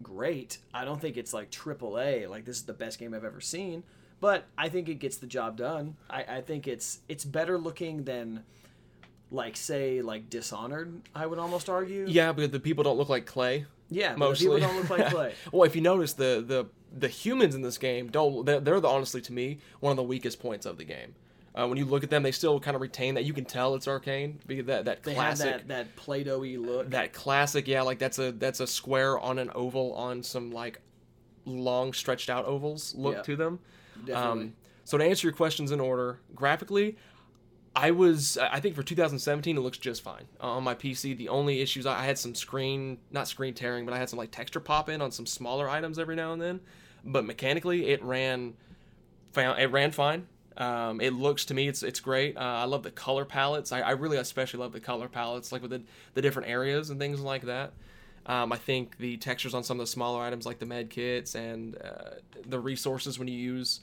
[0.03, 0.57] great.
[0.73, 2.27] I don't think it's like triple A.
[2.27, 3.85] Like this is the best game I've ever seen.
[4.21, 5.97] But I think it gets the job done.
[6.09, 8.45] I, I think it's it's better looking than
[9.31, 11.03] like say like Dishonored.
[11.15, 12.07] I would almost argue.
[12.09, 13.67] Yeah, but the people don't look like clay.
[13.91, 14.47] Yeah, mostly.
[14.47, 15.35] people don't look like clay.
[15.53, 18.47] well, if you notice, the the the humans in this game don't.
[18.47, 21.15] They're, they're the honestly to me one of the weakest points of the game.
[21.55, 23.25] Uh, when you look at them, they still kind of retain that.
[23.25, 26.91] You can tell it's Arkane because that that They classic that that Play-Doh-y look.
[26.91, 30.81] that classic yeah like that's a that's a square on an oval on some like
[31.45, 33.23] long stretched out ovals look Yeah.
[33.23, 33.59] to them
[34.05, 34.43] Definitely.
[34.45, 34.53] um,
[34.85, 36.97] so to answer your questions in order graphically
[37.75, 41.29] i was i think for 2017 it looks just fine uh, on my pc the
[41.29, 44.31] only issues i I had some screen not screen tearing but i had some like
[44.31, 46.61] texture pop in on some smaller items every now and then
[47.05, 48.55] but mechanically it ran
[49.33, 50.27] found it ran fine.
[50.57, 52.37] Um, it looks to me it's it's great.
[52.37, 53.73] Uh, I love the color palettes.
[53.73, 55.83] I, I really especially love the color palettes, like with the,
[56.15, 57.73] the different areas and things like that.
[58.27, 61.35] Um, I think the textures on some of the smaller items, like the med kits
[61.35, 63.81] and uh, the resources when you use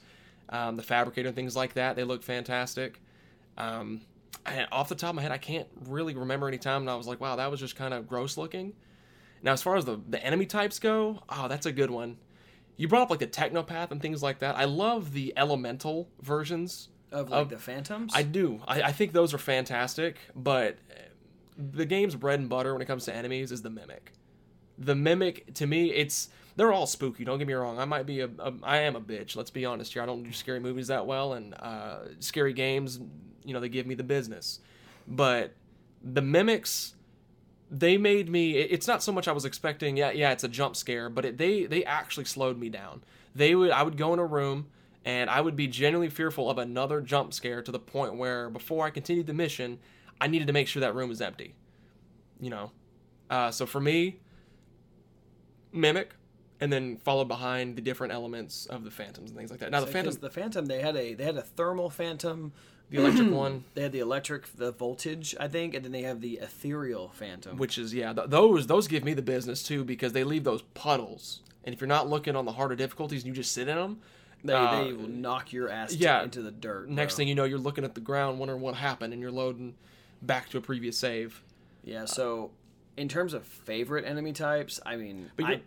[0.48, 3.00] um, the fabricator and things like that, they look fantastic.
[3.58, 4.00] Um,
[4.46, 6.96] and off the top of my head, I can't really remember any time when I
[6.96, 8.72] was like, "Wow, that was just kind of gross looking."
[9.42, 12.16] Now, as far as the the enemy types go, oh, that's a good one.
[12.80, 14.56] You brought up like the technopath and things like that.
[14.56, 16.88] I love the elemental versions.
[17.12, 18.14] of like of- the Phantoms.
[18.16, 18.62] I do.
[18.66, 20.78] I, I think those are fantastic, but
[21.58, 24.12] the game's bread and butter when it comes to enemies is the mimic.
[24.78, 27.22] The mimic to me, it's they're all spooky.
[27.22, 27.78] Don't get me wrong.
[27.78, 29.36] I might be a, a I am a bitch.
[29.36, 30.02] Let's be honest here.
[30.02, 32.98] I don't do scary movies that well, and uh, scary games.
[33.44, 34.58] You know, they give me the business.
[35.06, 35.52] But
[36.02, 36.94] the mimics,
[37.70, 38.52] they made me.
[38.56, 39.96] It's not so much I was expecting.
[39.96, 43.02] Yeah, yeah, it's a jump scare, but it, they they actually slowed me down.
[43.34, 44.66] They would I would go in a room
[45.04, 48.84] and I would be genuinely fearful of another jump scare to the point where before
[48.84, 49.78] I continued the mission,
[50.20, 51.54] I needed to make sure that room was empty.
[52.40, 52.72] You know,
[53.30, 54.18] uh, so for me,
[55.72, 56.14] mimic,
[56.60, 59.70] and then followed behind the different elements of the phantoms and things like that.
[59.70, 62.52] Now the phantoms, the Phantom, they had a they had a thermal Phantom.
[62.90, 66.20] the electric one, They had the electric, the voltage, I think, and then they have
[66.20, 67.56] the ethereal Phantom.
[67.56, 70.62] which is yeah, th- those those give me the business too because they leave those
[70.74, 73.76] puddles, and if you're not looking on the harder difficulties and you just sit in
[73.76, 74.00] them,
[74.44, 76.88] they, uh, they will knock your ass yeah, into the dirt.
[76.88, 77.16] next bro.
[77.18, 79.74] thing you know, you're looking at the ground wondering what happened, and you're loading
[80.22, 81.42] back to a previous save.
[81.84, 82.04] Yeah.
[82.04, 82.50] So,
[82.96, 85.60] in terms of favorite enemy types, I mean, But I,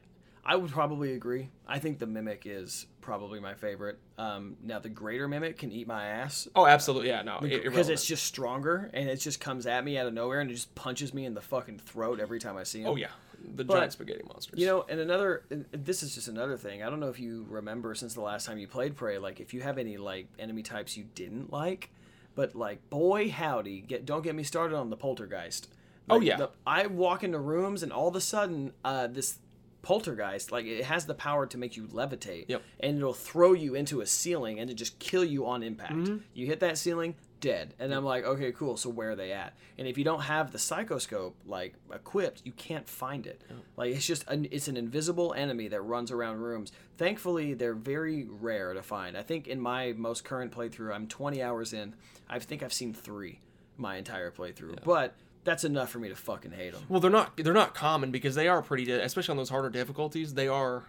[0.45, 1.49] I would probably agree.
[1.65, 3.97] I think the mimic is probably my favorite.
[4.17, 7.89] Um, now the greater mimic can eat my ass Oh, absolutely, yeah, no, because irrelevant.
[7.91, 10.73] it's just stronger and it just comes at me out of nowhere and it just
[10.75, 12.87] punches me in the fucking throat every time I see him.
[12.87, 13.07] oh yeah,
[13.55, 14.59] the But, giant spaghetti monsters.
[14.59, 16.83] You know, and another, and this is just another thing.
[16.83, 19.53] I don't know if you remember since the last time you played Prey, like if
[19.53, 21.89] you have any like enemy types you didn't like,
[22.35, 25.69] but like boy howdy, get don't get me started on the poltergeist.
[26.09, 26.35] Oh, yeah.
[26.35, 29.37] the- I walk into rooms and all of a sudden, uh, this
[29.83, 32.63] poltergeist like it has the power to make you levitate, Yep.
[32.79, 35.93] and it'll throw you into a ceiling and to just kill you on impact.
[35.93, 36.17] Mm-hmm.
[36.33, 37.73] You hit that ceiling, dead.
[37.77, 38.77] And I'm like, okay, cool.
[38.77, 39.53] So where are they at?
[39.77, 43.41] And if you don't have the psychoscope like equipped, you can't find it.
[43.75, 46.71] Like it's just an, it's an invisible enemy that runs around rooms.
[46.97, 49.17] Thankfully, they're very rare to find.
[49.17, 51.93] I think in my most current playthrough, I'm 20 hours in.
[52.29, 53.41] I think I've seen three
[53.75, 56.83] my entire playthrough, but that's enough for me to fucking hate them.
[56.89, 60.33] Well, they're not they're not common because they are pretty, especially on those harder difficulties.
[60.33, 60.83] They are.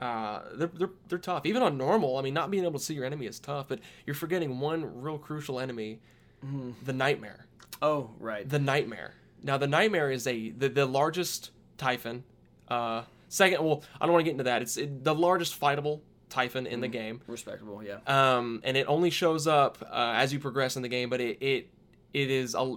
[0.00, 1.44] Uh, they're, they're, they're tough.
[1.44, 3.80] Even on normal, I mean, not being able to see your enemy is tough, but
[4.06, 6.00] you're forgetting one real crucial enemy
[6.84, 7.46] the Nightmare.
[7.82, 8.48] Oh, right.
[8.48, 9.14] The Nightmare.
[9.42, 12.24] Now, the Nightmare is a the, the largest Typhon.
[12.68, 14.62] Uh, second, well, I don't want to get into that.
[14.62, 17.20] It's it, the largest fightable Typhon in the game.
[17.26, 17.98] Respectable, yeah.
[18.06, 21.10] um, and it only shows up uh, as you progress in the game.
[21.10, 21.68] But it it
[22.12, 22.76] it is a,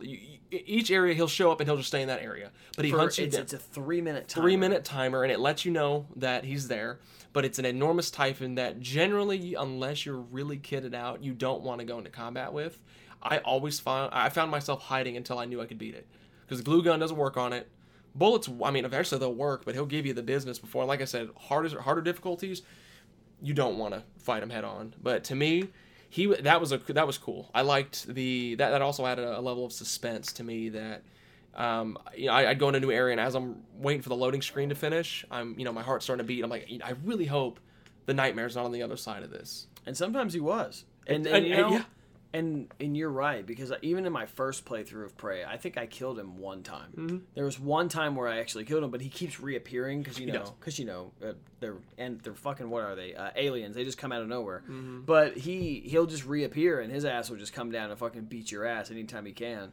[0.52, 2.52] each area he'll show up and he'll just stay in that area.
[2.76, 3.44] But he For- hunts you it's, down.
[3.44, 4.44] it's a three minute time.
[4.44, 7.00] Three minute timer, and it lets you know that he's there.
[7.34, 11.80] But it's an enormous typhon that generally, unless you're really kitted out, you don't want
[11.80, 12.80] to go into combat with.
[13.24, 16.08] I always found I found myself hiding until I knew I could beat it
[16.42, 17.70] because glue gun doesn't work on it.
[18.16, 20.86] Bullets, I mean, eventually they'll work, but he'll give you the business before.
[20.86, 22.62] Like I said, harder harder difficulties,
[23.42, 24.94] you don't want to fight him head on.
[25.02, 25.70] But to me,
[26.14, 27.50] he that was a that was cool.
[27.56, 31.02] I liked the that that also added a, level of suspense to me that
[31.56, 34.10] um, you know, I, I'd go in a new area and as I'm waiting for
[34.10, 36.44] the loading screen to finish, I'm you know my heart's starting to beat.
[36.44, 37.60] I'm like, I really hope
[38.06, 39.66] the nightmare's not on the other side of this.
[39.88, 40.86] And sometimes he was.
[41.08, 41.84] And, And- and, you know, yeah.
[42.34, 45.86] And and you're right because even in my first playthrough of Prey, I think I
[45.86, 46.92] killed him one time.
[46.98, 47.18] Mm-hmm.
[47.36, 50.32] There was one time where I actually killed him, but he keeps reappearing because you
[50.32, 53.76] know because you know uh, they're and they're fucking what are they uh, aliens?
[53.76, 54.64] They just come out of nowhere.
[54.68, 55.02] Mm-hmm.
[55.02, 58.52] But he he'll just reappear and his ass will just come down and fucking beat
[58.52, 59.72] your ass anytime he can.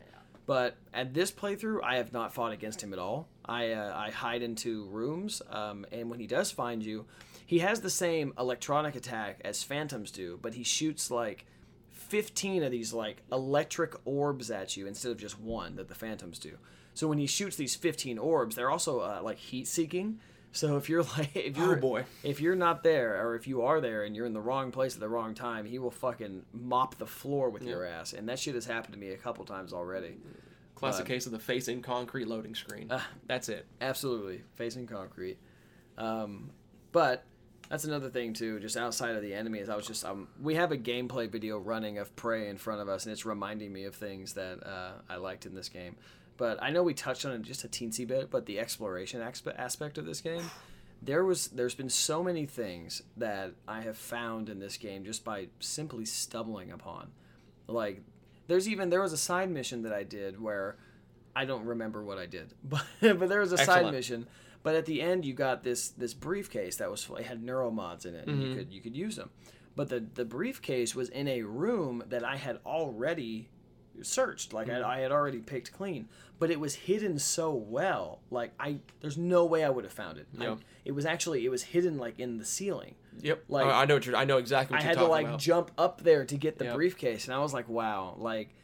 [0.50, 3.28] But at this playthrough, I have not fought against him at all.
[3.44, 7.06] I uh, I hide into rooms, um, and when he does find you,
[7.46, 11.46] he has the same electronic attack as phantoms do, but he shoots like
[12.10, 16.38] 15 of these like electric orbs at you instead of just one that the phantoms
[16.38, 16.58] do.
[16.92, 20.18] So when he shoots these 15 orbs, they're also uh, like heat seeking.
[20.52, 22.04] So if you're like if you're Oh, boy.
[22.24, 24.94] if you're not there or if you are there and you're in the wrong place
[24.94, 28.12] at the wrong time, he will fucking mop the floor with your ass.
[28.12, 30.18] And that shit has happened to me a couple times already.
[30.74, 32.88] Classic But- case of the face in concrete loading screen.
[32.90, 33.06] Ah.
[33.28, 33.66] That's it.
[33.80, 35.38] Absolutely, facing concrete.
[35.96, 36.50] Um,
[36.92, 37.24] but
[37.70, 38.58] that's another thing too.
[38.58, 41.98] Just outside of the enemies, I was just um, we have a gameplay video running
[41.98, 45.16] of Prey in front of us, and it's reminding me of things that uh, I
[45.16, 45.94] liked in this game.
[46.36, 49.56] But I know we touched on it just a teensy bit, but the exploration aspe-
[49.56, 50.50] aspect of this game,
[51.00, 55.24] there was there's been so many things that I have found in this game just
[55.24, 57.12] by simply stumbling upon.
[57.68, 58.02] Like
[58.48, 60.76] there's even there was a side mission that I did where
[61.36, 64.26] I don't remember what I did, but but there was a side mission.
[64.62, 68.14] But at the end, you got this this briefcase that was it had neuromods in
[68.14, 68.58] it, and you mm-hmm.
[68.58, 69.30] could you could use them.
[69.76, 73.48] But the the briefcase was in a room that I had already
[74.02, 74.84] searched, like mm-hmm.
[74.84, 76.08] I, I had already picked clean.
[76.38, 80.18] But it was hidden so well, like I there's no way I would have found
[80.18, 80.26] it.
[80.38, 82.94] I- it was actually it was hidden like in the ceiling.
[83.20, 83.44] Yep.
[83.48, 84.16] Like- I know what you're.
[84.16, 85.38] I know exactly I had to like about.
[85.38, 86.74] jump up there to get the Yep.
[86.74, 88.54] briefcase, and I was like, wow, like.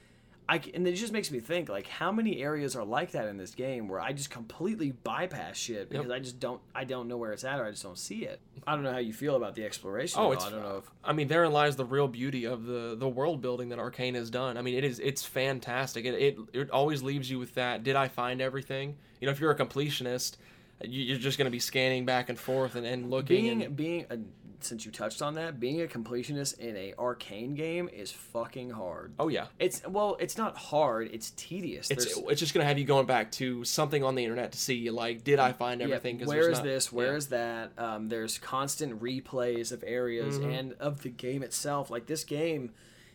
[0.48, 3.37] I, and it just makes me think like how many areas are like that in
[3.37, 7.16] this game where I just completely bypass shit because I just don't I don't know
[7.16, 8.40] where it's at or I just don't see it.
[8.64, 10.20] I don't know how you feel about the exploration.
[10.20, 10.30] Oh.
[10.30, 13.40] I don't know if I mean, therein lies the real beauty of the the world
[13.42, 14.56] building that Arkane has done.
[14.56, 16.04] I mean, it is it's fantastic.
[16.04, 17.82] It it, it always leaves you with that.
[17.82, 18.96] Did I find everything?
[19.20, 20.37] You know, if you're a completionist,
[20.85, 23.26] you- you're just going to be scanning back and forth and, and looking.
[23.42, 24.18] being and, being a,
[24.60, 29.12] since you touched on that, being a completionist in a Arkane game is fucking hard.
[29.18, 31.08] oh yeah, It's well, it's not hard.
[31.12, 31.90] It's tedious.
[31.90, 34.52] it's There's- it's just going to have you going back to something on the internet
[34.52, 36.20] to see like, did I find everything?
[36.20, 36.92] Yeah, where is not- this?
[36.92, 37.16] Where yeah.
[37.18, 37.72] is that?
[37.78, 40.50] Um, there's constant replays of areas Mm-hmm.
[40.50, 41.90] and of the game itself.
[41.90, 42.72] Like this game,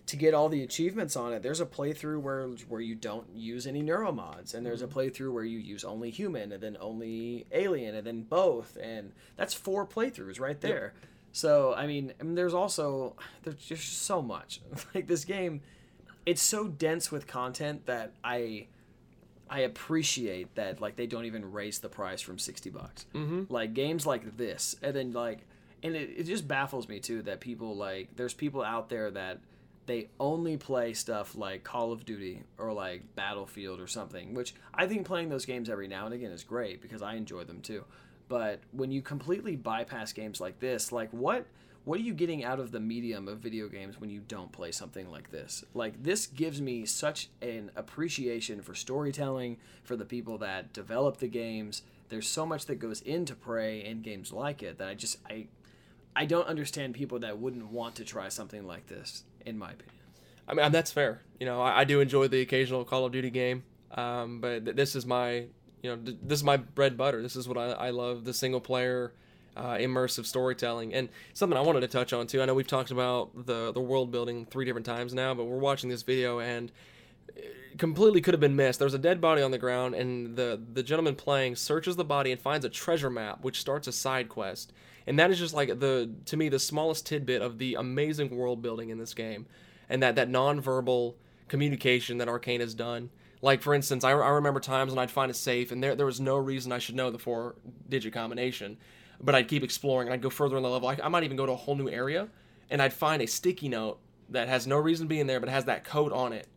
[0.08, 3.68] to get all the achievements on it, there's a playthrough where where you don't use
[3.68, 4.98] any neuromods, and there's Mm-hmm.
[5.00, 9.12] a playthrough where you use only human, and then only alien, and then both, and
[9.38, 10.94] that's four playthroughs right there.
[11.32, 14.62] So I mean, I mean, there's also there's just so much.
[14.96, 15.62] like this game,
[16.26, 18.68] it's so dense with content that I.
[19.54, 23.06] I appreciate that like they don't even raise the price from 60 bucks.
[23.14, 23.54] Mm-hmm.
[23.54, 25.40] Like games like this and then like
[25.84, 29.40] and it, it just baffles me too that people like there's people out there that
[29.88, 34.88] they only play stuff like Call of Duty or like Battlefield or something, which I
[34.88, 37.84] think playing those games every now and again is great because I enjoy them too.
[38.32, 41.46] But when you completely bypass games like this, like what
[41.84, 44.72] what are you getting out of the medium of video games when you don't play
[44.72, 45.66] something like this?
[45.74, 51.28] Like this gives me such an appreciation for storytelling, for the people that develop the
[51.28, 51.82] games.
[52.08, 55.48] There's so much that goes into Prey and games like it that I just I
[56.16, 60.06] I don't understand people that wouldn't want to try something like this, in my opinion.
[60.48, 61.20] I mean, that's fair.
[61.38, 64.78] You know, I, I do enjoy the occasional Call of Duty game, um, but th-
[64.78, 65.48] this is my,
[65.82, 67.22] you know, th- this is my bread and butter.
[67.22, 69.14] This is what I, I love: the single player,
[69.56, 72.42] uh, immersive storytelling, and something I wanted to touch on too.
[72.42, 75.58] I know we've talked about the the world building three different times now, but we're
[75.58, 76.72] watching this video and
[77.36, 78.80] it completely could have been missed.
[78.80, 82.32] There's a dead body on the ground, and the the gentleman playing searches the body
[82.32, 84.74] and finds a treasure map, which starts a side quest.
[85.08, 88.62] And that is just like the to me the smallest tidbit of the amazing world
[88.62, 89.46] building in this game,
[89.90, 91.16] and that that nonverbal
[91.48, 93.10] communication that Arkane has done.
[93.42, 96.06] Like for instance, I, I remember times when I'd find a safe, and there there
[96.06, 97.56] was no reason I should know the four
[97.90, 98.78] digit combination,
[99.20, 100.88] but I'd keep exploring, and I'd go further in the level.
[100.88, 102.28] I, I might even go to a whole new area,
[102.70, 104.00] and I'd find a sticky note
[104.30, 106.48] that has no reason being in there, but has that code on it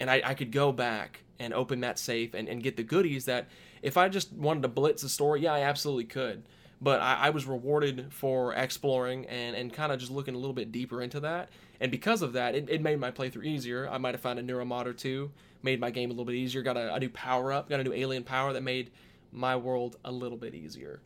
[0.00, 3.26] and I, I could go back and open that safe and, and get the goodies
[3.26, 3.48] that
[3.82, 6.42] if I just wanted to blitz the story, yeah, I absolutely could.
[6.80, 10.54] But I, I was rewarded for exploring and, and kind of just looking a little
[10.54, 11.50] bit deeper into that.
[11.78, 13.88] And because of that, it, it made my playthrough easier.
[13.88, 15.30] I might have found a neuromod or two,
[15.62, 17.84] made my game a little bit easier, got a, a new power up, got a
[17.84, 18.90] new alien power that made
[19.32, 21.00] my world a little bit easier.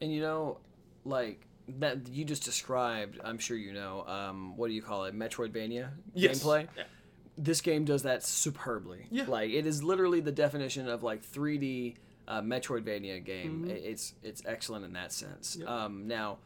[0.00, 0.58] And you know,
[1.04, 1.46] like
[1.78, 5.14] that you just described, I'm sure you know, um, what do you call it?
[5.14, 6.42] Metroidvania Yes.
[6.42, 6.68] gameplay.
[6.76, 6.84] Yeah.
[7.38, 9.06] This game does that superbly.
[9.10, 9.24] Yeah.
[9.28, 11.96] Like it is literally the definition of like 3D
[12.28, 13.64] uh, Metroidvania game.
[13.66, 13.70] Mm-hmm.
[13.70, 15.58] It's it's excellent in that sense.
[15.66, 16.38] Um, now,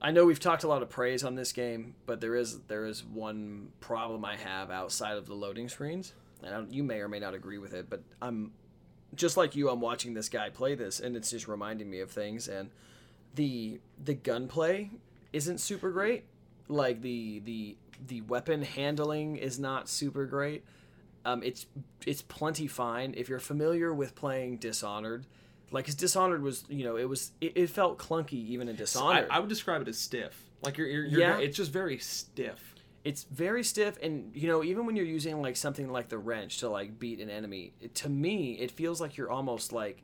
[0.00, 2.84] I know we've talked a lot of praise on this game, but there is there
[2.86, 6.12] is one problem I have outside of the loading screens,
[6.44, 8.52] and you may or may not agree with it, but I'm
[9.14, 9.68] just like you.
[9.70, 12.48] I'm watching this guy play this, and it's just reminding me of things.
[12.48, 12.70] And
[13.34, 14.90] the the gunplay
[15.32, 16.24] isn't super great.
[16.68, 17.76] Like the the
[18.06, 20.64] the weapon handling is not super great.
[21.24, 21.66] Um, it's
[22.06, 25.26] it's plenty fine if you're familiar with playing Dishonored.
[25.70, 28.78] Like, cause Dishonored was, you know, it was it, it felt clunky even in I,
[28.78, 29.26] Dishonored.
[29.30, 30.44] I would describe it as stiff.
[30.62, 31.38] Like you're, you're, you're Yeah.
[31.38, 32.74] it's just very stiff.
[33.04, 36.58] It's very stiff and you know even when you're using like something like the wrench
[36.58, 40.02] to like beat an enemy it, to me it feels like you're almost like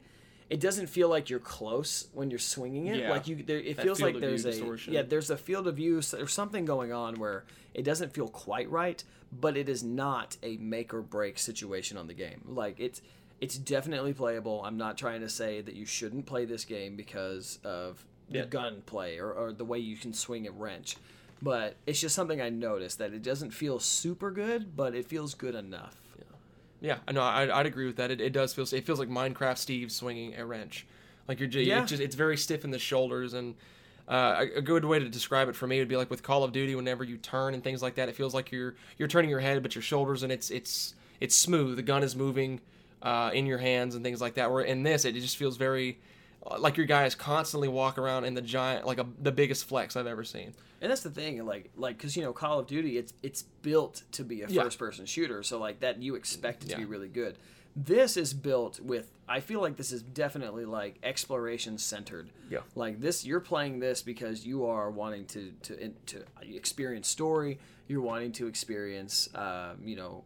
[0.50, 3.10] it doesn't feel like you're close when you're swinging it Yeah.
[3.10, 4.92] like you there it That feels like there's a distortion.
[4.94, 8.68] yeah there's a field of view there's something going on where it doesn't feel quite
[8.70, 13.00] right but it is not a make or break situation on the game like it's
[13.40, 17.58] it's definitely playable i'm not trying to say that you shouldn't play this game because
[17.62, 18.44] of the Yeah.
[18.46, 20.96] gun play or, or the way you can swing a wrench
[21.40, 25.34] but it's just something I noticed that it doesn't feel super good, but it feels
[25.34, 25.96] good enough.
[26.80, 27.22] Yeah, I know.
[27.22, 28.10] I'd, I'd agree with that.
[28.10, 28.64] It, it does feel.
[28.72, 30.86] It feels like Minecraft Steve swinging a wrench.
[31.26, 31.82] Like you're just, Yeah.
[31.82, 33.54] it's just it's very stiff in the shoulders, and
[34.06, 36.52] uh, a, good way to describe it for me would be like with Call of
[36.52, 36.74] Duty.
[36.74, 39.62] Whenever you turn and things like that, it feels like you're you're turning your head,
[39.62, 41.76] but your shoulders and it's it's it's smooth.
[41.76, 42.60] The gun is moving
[43.02, 44.50] uh, in your hands and things like that.
[44.50, 45.98] Where in this, it just feels very
[46.58, 50.06] like your guys constantly walk around in the giant like a, the biggest flex I've
[50.06, 50.54] ever seen.
[50.80, 54.02] And that's the thing, like, like, because you know, Call of Duty, it's it's built
[54.12, 54.62] to be a Yeah.
[54.62, 57.36] first-person shooter, so like that you expect it to be really good.
[57.76, 59.10] This is built with.
[59.28, 62.30] I feel like this is definitely like exploration centered.
[62.50, 62.60] Yeah.
[62.74, 67.58] Like this, you're playing this because you are wanting to to to experience story.
[67.88, 70.24] You're wanting to experience, um, you know,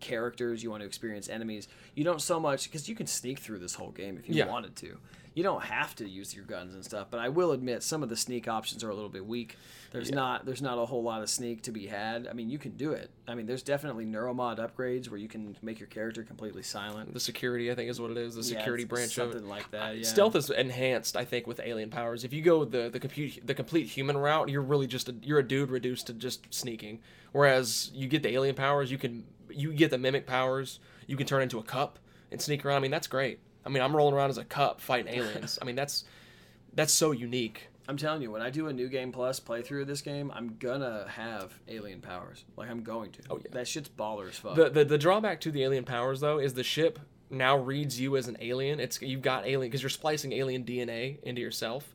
[0.00, 0.62] characters.
[0.62, 1.68] You want to experience enemies.
[1.94, 4.46] You don't so much because you can sneak through this whole game if you Yeah.
[4.48, 4.98] wanted to.
[5.34, 8.08] You don't have to use your guns and stuff, but I will admit some of
[8.08, 9.56] the sneak options are a little bit weak.
[9.90, 10.16] There's Yeah.
[10.16, 12.26] not there's not a whole lot of sneak to be had.
[12.26, 13.10] I mean, you can do it.
[13.26, 17.12] I mean, there's definitely neuromod upgrades where you can make your character completely silent.
[17.14, 18.34] The security, I think, is what it is.
[18.34, 19.32] The security it's branch of it.
[19.32, 19.96] something like that.
[19.96, 20.04] Yeah.
[20.04, 22.24] Stealth is enhanced, I think, with alien powers.
[22.24, 25.38] If you go the the compute the complete human route, you're really just a, you're
[25.38, 27.00] a dude reduced to just sneaking.
[27.32, 30.78] Whereas you get the alien powers, you can you get the mimic powers.
[31.06, 31.98] You can turn into a cup
[32.30, 32.76] and sneak around.
[32.76, 33.40] I mean, that's great.
[33.64, 35.58] I mean, I'm rolling around as a cup fighting aliens.
[35.60, 36.04] I mean, that's
[36.74, 37.68] that's so unique.
[37.88, 40.56] I'm telling you, when I do a new game plus playthrough of this game, I'm
[40.58, 42.44] gonna have alien powers.
[42.56, 43.22] Like I'm going to.
[43.30, 43.50] Oh, yeah.
[43.52, 44.54] That shit's baller as fuck.
[44.54, 46.98] The, the the drawback to the alien powers though is the ship
[47.30, 48.78] now reads you as an alien.
[48.78, 51.94] It's you've got alien because you're splicing alien DNA into yourself.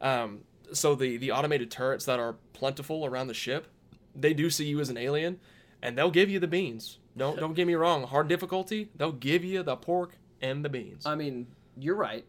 [0.00, 0.40] Um,
[0.72, 3.66] so the the automated turrets that are plentiful around the ship,
[4.14, 5.38] they do see you as an alien,
[5.82, 6.98] and they'll give you the beans.
[7.16, 8.04] Don't don't get me wrong.
[8.04, 11.04] Hard difficulty, they'll give you the pork and the beans.
[11.06, 11.46] I mean,
[11.78, 12.24] you're right.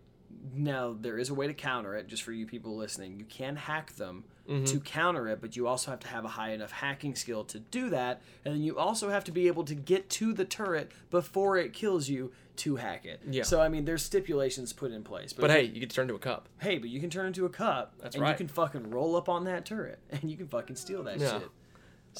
[0.53, 2.07] Now there is a way to counter it.
[2.07, 4.63] Just for you people listening, you can hack them Mm-hmm.
[4.63, 7.59] to counter it, but you also have to have a high enough hacking skill to
[7.59, 10.89] do that, and then you also have to be able to get to the turret
[11.09, 13.19] before it kills you to hack it.
[13.29, 13.43] Yeah.
[13.43, 15.33] So I mean, there's stipulations put in place.
[15.33, 16.47] but hey, you can turn into a cup.
[16.59, 18.29] hey, but you can turn into a cup, That's right.
[18.29, 21.39] you can fucking roll up on that turret, and you can fucking steal that Yeah.
[21.39, 21.49] shit.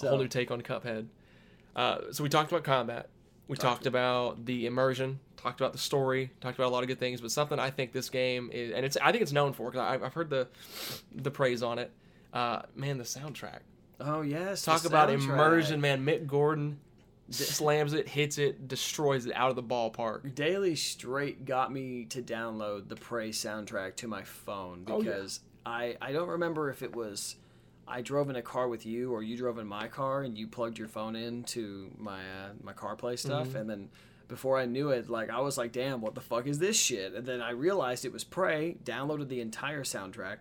[0.03, 1.05] a whole new take on Cuphead.
[1.77, 3.07] Uh, so we talked about combat.
[3.47, 5.19] We talked about the immersion.
[5.37, 6.31] Talked about the story.
[6.41, 7.21] Talked about a lot of good things.
[7.21, 10.01] But something I think this game is, and it's I think it's known for because
[10.01, 10.47] I've heard the
[11.15, 11.91] the praise on it.
[12.33, 13.59] Uh, man, the soundtrack.
[14.01, 16.05] oh yes, Talk about immersion, man.
[16.05, 16.79] Mick Gordon
[17.29, 20.33] slams it, hits it, destroys it out of the ballpark.
[20.33, 25.11] Daylee Straight got me to download the Prey soundtrack to my phone Oh, yeah.
[25.11, 27.35] because I I don't remember if it was
[27.87, 30.47] I drove in a car with you or you drove in my car and you
[30.47, 33.57] plugged your phone in to my uh, my CarPlay stuff Mm-hmm.
[33.57, 33.89] and then
[34.27, 37.13] before I knew it like I was like damn what the fuck is this shit?
[37.13, 40.37] And then I realized it was Prey downloaded the entire soundtrack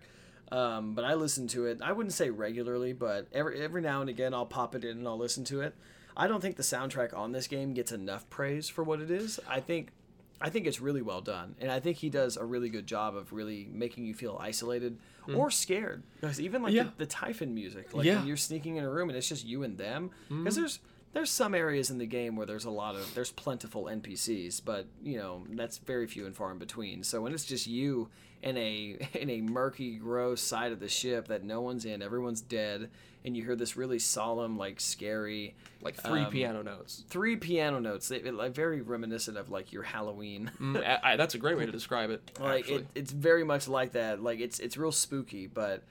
[0.51, 4.09] um, but I listened to it I wouldn't say regularly but every every now and
[4.09, 5.73] again I'll pop it in and I'll listen to it.
[6.15, 9.39] I don't think the soundtrack on this game gets enough praise for what it is.
[9.47, 9.91] I think
[10.39, 13.15] I think it's really well done, and I think he does a really good job
[13.15, 15.37] of really making you feel isolated mm.
[15.37, 16.03] or scared.
[16.19, 16.73] Because even like.
[16.73, 16.83] Yeah.
[16.83, 18.17] the, the Typhon music, like Yeah.
[18.17, 20.11] when you're sneaking in a room and it's just you and them.
[20.29, 20.57] Because mm.
[20.57, 20.79] there's
[21.13, 24.85] there's some areas in the game where there's a lot of there's plentiful NPCs, but
[25.01, 27.03] you know that's very few and far in between.
[27.03, 28.09] So when it's just you
[28.43, 32.41] in a in a murky, gross side of the ship that no one's in, everyone's
[32.41, 32.89] dead,
[33.25, 37.03] and you hear this really solemn, like scary Like three Um, piano notes.
[37.09, 38.07] three piano notes.
[38.07, 40.51] They, like very reminiscent of like your Halloween.
[40.61, 42.31] Mm, I, I- that's a great way to describe it.
[42.39, 44.21] like it, it's very much like that.
[44.21, 45.83] Like it's it's real spooky, but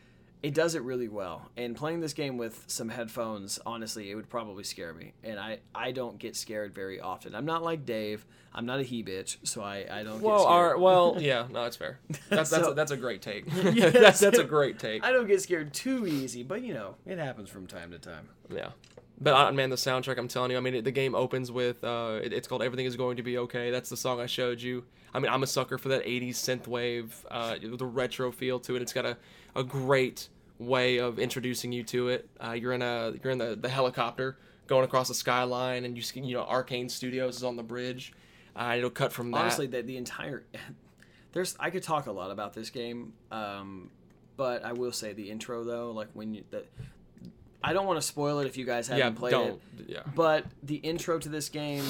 [0.42, 1.50] it does it really well.
[1.56, 5.12] And playing this game with some headphones, honestly, it would probably scare me.
[5.24, 7.34] And I, I don't get scared very often.
[7.34, 8.24] I'm not like Dave.
[8.54, 10.20] I'm not a he bitch, so I, I don't.
[10.22, 10.54] Well, get scared.
[10.54, 11.98] our, well, yeah, no, that's fair.
[12.30, 13.44] That's that's, So- a, that's a great take.
[13.74, 15.04] Yeah, that's that's a great take.
[15.04, 18.28] I don't get scared too easy, but you know, it happens from time to time.
[18.50, 18.70] Yeah.
[19.20, 21.82] But uh, man, the soundtrack, I'm telling you, I mean, it, the game opens with,
[21.82, 23.70] uh, it, it's called Everything Is Going to Be Okay.
[23.70, 24.84] That's the song I showed you.
[25.16, 28.82] I mean, I'm a sucker for that 80s synthwave, uh, the retro feel to it.
[28.82, 29.16] It's got a,
[29.54, 32.28] a great way of introducing you to it.
[32.38, 34.36] Uh, you're in a, you're in the, the helicopter
[34.66, 38.12] going across the skyline, and you see, you know, Arkane Studios is on the bridge.
[38.54, 39.38] Uh, it'll cut from that.
[39.38, 40.44] Honestly, the, the entire
[41.32, 43.88] there's I could talk a lot about this game, um,
[44.36, 46.64] but I will say the intro though, like when you the,
[47.64, 50.02] I don't want to spoil it if you guys haven't yeah, played don't, it, yeah.
[50.14, 51.84] but the intro to this game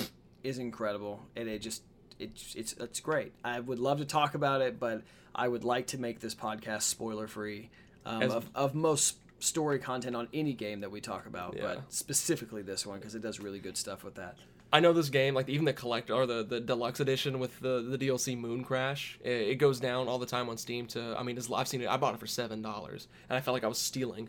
[0.45, 1.83] is incredible, and it just
[2.19, 3.33] it's it's it's great.
[3.45, 5.03] I would love to talk about it, but
[5.35, 7.71] I would like to make this podcast spoiler free
[8.05, 11.63] um, As- of of most story content on any game that we talk about, Yeah.
[11.63, 14.37] but specifically this one because it does really good stuff with that.
[14.73, 17.83] I know this game, like even the collector or the, the deluxe edition with the,
[17.83, 20.87] the DLC Mooncrash, it, it goes down all the time on Steam.
[20.89, 21.89] To I mean, it's, I've seen it.
[21.89, 24.29] I bought it for seven dollars, and I felt like I was stealing.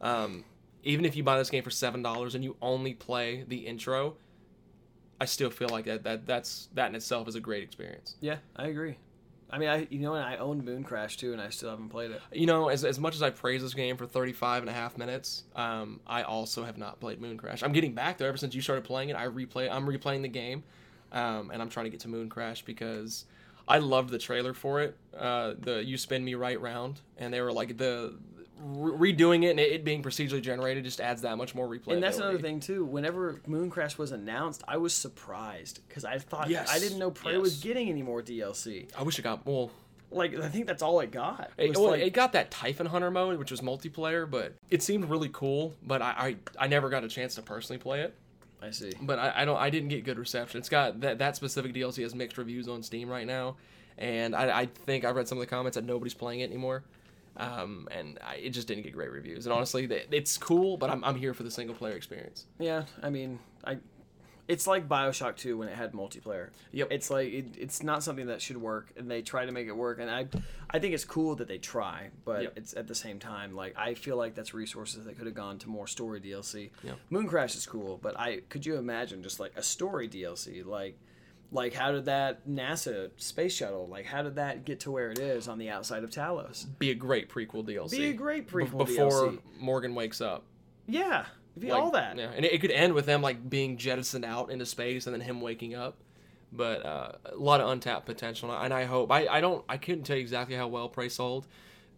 [0.00, 0.44] Um,
[0.84, 4.16] even if you buy this game for seven dollars and you only play the intro,
[5.20, 8.16] I still feel like that, that that's that in itself is a great experience.
[8.20, 8.96] Yeah, I agree.
[9.50, 12.10] I mean, I you know, and I owned Mooncrash too, and I still haven't played
[12.10, 12.20] it.
[12.32, 14.98] You know, as, as much as I praise this game for 35 and a half
[14.98, 17.62] minutes, um, I also have not played Mooncrash.
[17.62, 19.16] I'm getting back there ever since you started playing it.
[19.16, 20.64] I replay I'm replaying the game,
[21.12, 23.26] um, and I'm trying to get to Mooncrash because
[23.68, 24.96] I loved the trailer for it.
[25.16, 28.14] Uh, the You Spin Me Right Round, and they were like the
[28.64, 31.92] re- redoing it and it, it being procedurally generated just adds that much more replay.
[31.94, 32.84] And that's another thing too.
[32.84, 37.36] Whenever Mooncrash was announced, I was surprised because I thought Yes, I didn't know Prey
[37.38, 38.88] was getting any more DLC.
[38.96, 39.70] I wish it got well.
[40.10, 41.50] Like I think that's all it got.
[41.56, 44.82] It, was well, like- it got that Typhon Hunter mode, which was multiplayer, but it
[44.82, 45.74] seemed really cool.
[45.82, 48.14] But I, I, I never got a chance to personally play it.
[48.62, 48.92] I see.
[49.02, 50.58] but I, I don't I didn't get good reception.
[50.58, 53.56] It's got that that specific DLC has mixed reviews on Steam right now,
[53.98, 56.82] and I, I think I read some of the comments that nobody's playing it anymore,
[57.36, 59.46] um, and I, it just didn't get great reviews.
[59.46, 62.46] And honestly, th- it's cool, but I'm, I'm here for the single player experience.
[62.58, 63.78] Yeah, I mean, I.
[64.46, 66.50] It's like Bioshock 2 when it had multiplayer.
[66.72, 66.88] Yep.
[66.90, 69.72] It's like it, it's not something that should work, and they try to make it
[69.74, 69.98] work.
[70.00, 70.26] And I,
[70.70, 72.52] I think it's cool that they try, but Yep.
[72.56, 75.58] it's at the same time like I feel like that's resources that could have gone
[75.60, 76.72] to more story DLC.
[76.82, 76.98] Yep.
[77.10, 80.98] Mooncrash is cool, but I could you imagine just like a story DLC, like,
[81.54, 85.20] like how did that NASA space shuttle, like how did that get to where it
[85.20, 86.66] is on the outside of Talos?
[86.80, 87.90] Be a great prequel DLC.
[87.92, 89.38] Be a great prequel before DLC.
[89.60, 90.44] Morgan wakes up.
[90.86, 91.26] Yeah,
[91.56, 92.18] be Like, all that.
[92.18, 95.14] Yeah, and it, it could end with them like being jettisoned out into space and
[95.14, 95.96] then him waking up.
[96.52, 100.04] But uh, a lot of untapped potential, and I hope I, I don't I couldn't
[100.04, 101.46] tell you exactly how well Prey sold,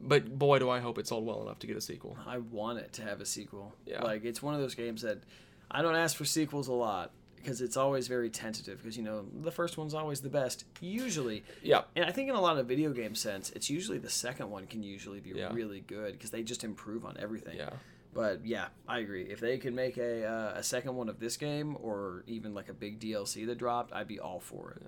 [0.01, 2.17] but boy do I hope it sold well enough to get a sequel.
[2.27, 3.75] I want it to have a sequel.
[3.87, 4.03] Yeah.
[4.03, 5.23] Like it's one of those games that
[5.71, 7.13] I don't ask for sequels a lot
[7.47, 11.45] because it's always very tentative because you know the first one's always the best usually.
[11.63, 14.51] Yeah, And I think in a lot of video game sense, it's usually the second
[14.51, 15.53] one can usually be Yeah.
[15.53, 17.57] really good because they just improve on everything.
[17.57, 17.71] yeah.
[18.13, 19.23] But yeah, I agree.
[19.31, 22.69] If they could make a uh, a second one of this game or even like
[22.69, 24.83] a big DLC that dropped, I'd be all for it.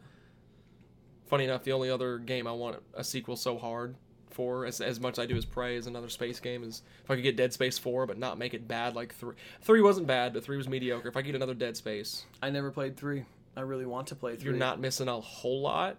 [1.29, 3.95] Funny enough, the only other game I want a sequel so hard
[4.31, 6.63] for, as, as much as I do as Prey, is another space game.
[6.65, 9.35] Is if I could get Dead Space four, but not make it bad like three.
[9.63, 11.09] Three wasn't bad, but three was mediocre.
[11.09, 13.25] If I could get another Dead Space, I never played three.
[13.57, 15.97] I really want to play 3 you're not missing a whole lot.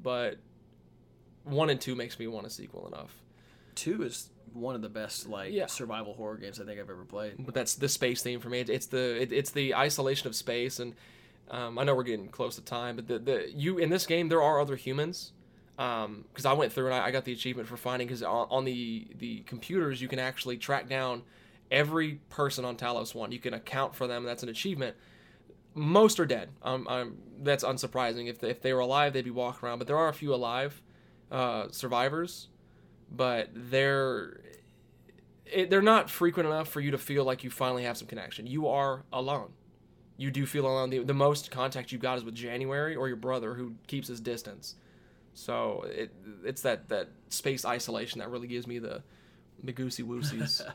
[0.00, 0.36] But
[1.44, 3.12] one and two makes me want a sequel enough.
[3.74, 5.66] Two is one of the best like Yeah.
[5.66, 7.34] survival horror games I think I've ever played.
[7.38, 8.60] But that's the space theme for me.
[8.60, 10.94] It's the it, it's the isolation of space, and
[11.50, 14.28] um, I know we're getting close to time, but the the you in this game
[14.28, 15.32] there are other humans.
[15.82, 18.64] Because I went through and I, I got the achievement for finding because on, on
[18.64, 21.22] the the computers you can actually track down
[21.70, 23.32] every person on Talos One.
[23.32, 24.24] You can account for them.
[24.24, 24.96] That's an achievement.
[25.74, 26.50] Most are dead.
[26.62, 28.28] Um, um, that's unsurprising.
[28.28, 29.78] If they, if they were alive, they'd be walking around.
[29.78, 30.82] But there are a few alive
[31.30, 32.48] uh, survivors,
[33.10, 34.40] but they're
[35.46, 38.46] it, they're not frequent enough for you to feel like you finally have some connection.
[38.46, 39.52] You are alone.
[40.16, 40.90] You do feel alone.
[40.90, 44.20] The, the most contact you've got is with January or your brother who keeps his
[44.20, 44.76] distance.
[45.34, 46.12] So it
[46.44, 49.02] it's that that space isolation that really gives me the
[49.62, 50.62] the goosey woosies.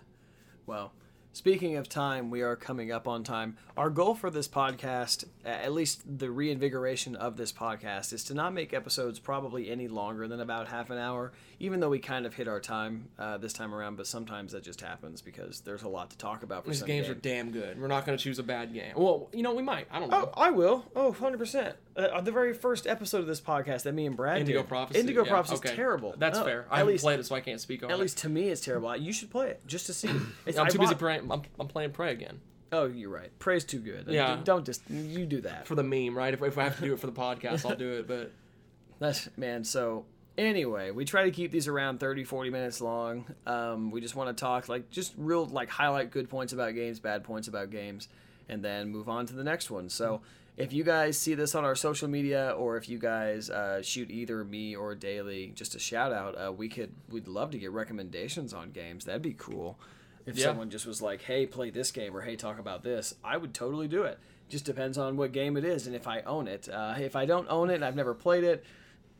[0.65, 0.91] Well,
[1.31, 3.55] speaking of time, we are coming up on time.
[3.77, 8.53] Our goal for this podcast, at least the reinvigoration of this podcast, is to not
[8.53, 11.31] make episodes probably any longer than about half an hour,
[11.61, 14.61] even though we kind of hit our time uh, this time around, but sometimes that
[14.61, 17.51] just happens because there's a lot to talk about for These some games are damn
[17.51, 17.79] good.
[17.79, 18.91] We're not going to choose a bad game.
[18.97, 19.87] Well, you know we might.
[19.89, 20.31] I don't know.
[20.35, 20.83] Oh, I will.
[20.97, 21.75] Oh, 100%.
[21.97, 24.69] Uh, the very first episode of this podcast that me and Brad Indigo did.
[24.69, 24.99] Prophecy.
[24.99, 25.69] Indigo yeah, Prophecy okay.
[25.69, 26.13] is terrible.
[26.17, 26.65] That's No, fair.
[26.69, 27.93] I haven't least, played it, so I can't speak on it.
[27.93, 28.95] at least to me, it's terrible.
[28.95, 30.09] You should play it just to see.
[30.45, 31.31] It's, I'm too busy praying.
[31.31, 32.39] I'm, I'm playing Prey again
[32.71, 33.37] Oh, you're right.
[33.39, 34.05] Prey's too good.
[34.07, 34.39] Yeah.
[34.43, 35.67] Don't just you do that.
[35.67, 36.33] for the meme, right?
[36.33, 38.07] If, if I have to do it for the podcast, I'll do it.
[38.07, 38.31] But
[38.99, 39.63] That's man.
[39.63, 40.05] So
[40.37, 43.25] anyway, we try to keep these around 30, 40 minutes long.
[43.45, 46.99] Um, we just want to talk like just real like highlight good points about games,
[46.99, 48.09] bad points about games,
[48.49, 49.89] and then move on to the next one.
[49.89, 50.21] So
[50.57, 54.09] if you guys see this on our social media, or if you guys uh, shoot
[54.09, 57.71] either me or Daylee just a shout out, uh, we could we'd love to get
[57.71, 59.05] recommendations on games.
[59.05, 59.79] That'd be cool.
[60.25, 60.45] If Yeah.
[60.45, 63.53] someone just was like, "Hey, play this game," or "Hey, talk about this," I would
[63.53, 64.19] totally do it.
[64.49, 66.67] Just depends on what game it is and if I own it.
[66.69, 68.63] Uh, if I don't own it, and I've never played it.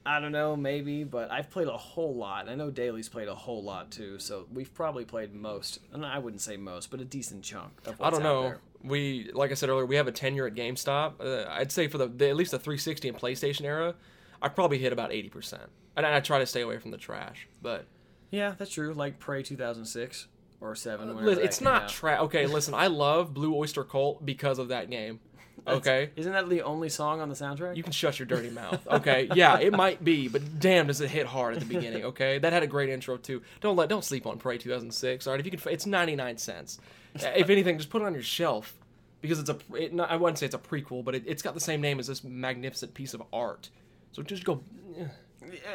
[0.06, 2.48] I don't know, maybe, but I've played a whole lot.
[2.48, 6.18] I know Daylee's played a whole lot too, so we've probably played most, and I
[6.20, 8.42] wouldn't say most, but a decent chunk of what's I don't out know.
[8.44, 8.60] there.
[8.84, 11.14] We like I said earlier, we have a tenure at GameStop.
[11.20, 13.96] Uh, I'd say for the, the at least the 360 and PlayStation era,
[14.42, 15.64] I probably hit about 80 percent.
[15.96, 17.86] And I try to stay away from the trash, but
[18.30, 18.94] Yeah, that's true.
[18.94, 20.28] Like Prey 2006
[20.62, 21.08] or 7.
[21.08, 22.20] whenever Li- that it's not trash.
[22.22, 25.20] Okay, listen, I love Blue Oyster Cult because of that game.
[25.68, 27.76] Okay, Isn't that the only song on the soundtrack?
[27.76, 28.86] you can shut your dirty mouth.
[28.88, 32.06] Okay, yeah, it might be, but damn, does it hit hard at the beginning?
[32.06, 33.42] Okay, that had a great intro too.
[33.60, 35.26] Don't let don't sleep on Prey 2006.
[35.26, 36.80] All right, if you can, it's 99 cents.
[37.36, 38.74] If anything, just put it on your shelf
[39.22, 39.58] because it's a.
[39.76, 42.00] It, not, I wouldn't say it's a prequel, but it, it's got the same name
[42.00, 43.70] as this magnificent piece of art.
[44.12, 44.62] So just go.
[44.98, 45.06] eh,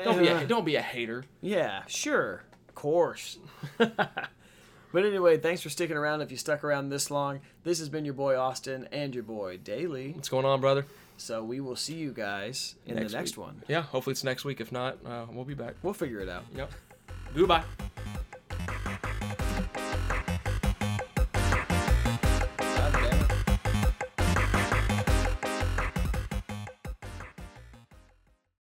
[0.05, 1.25] Don't be a, don't be a hater.
[1.41, 2.43] Yeah, sure.
[2.69, 3.39] Of course.
[3.79, 7.41] but anyway, thanks for sticking around if you stuck around this long.
[7.65, 10.15] This has been your boy Austin and your boy Daylee.
[10.15, 10.87] What's going on, brother?
[11.19, 13.47] So we will see you guys in Next the next week.
[13.47, 13.63] one.
[13.69, 14.61] Yeah, hopefully it's next week.
[14.61, 15.75] If not, uh, we'll be back.
[15.83, 16.45] We'll figure it out.
[16.57, 16.73] Yep.
[17.35, 17.65] Goodbye.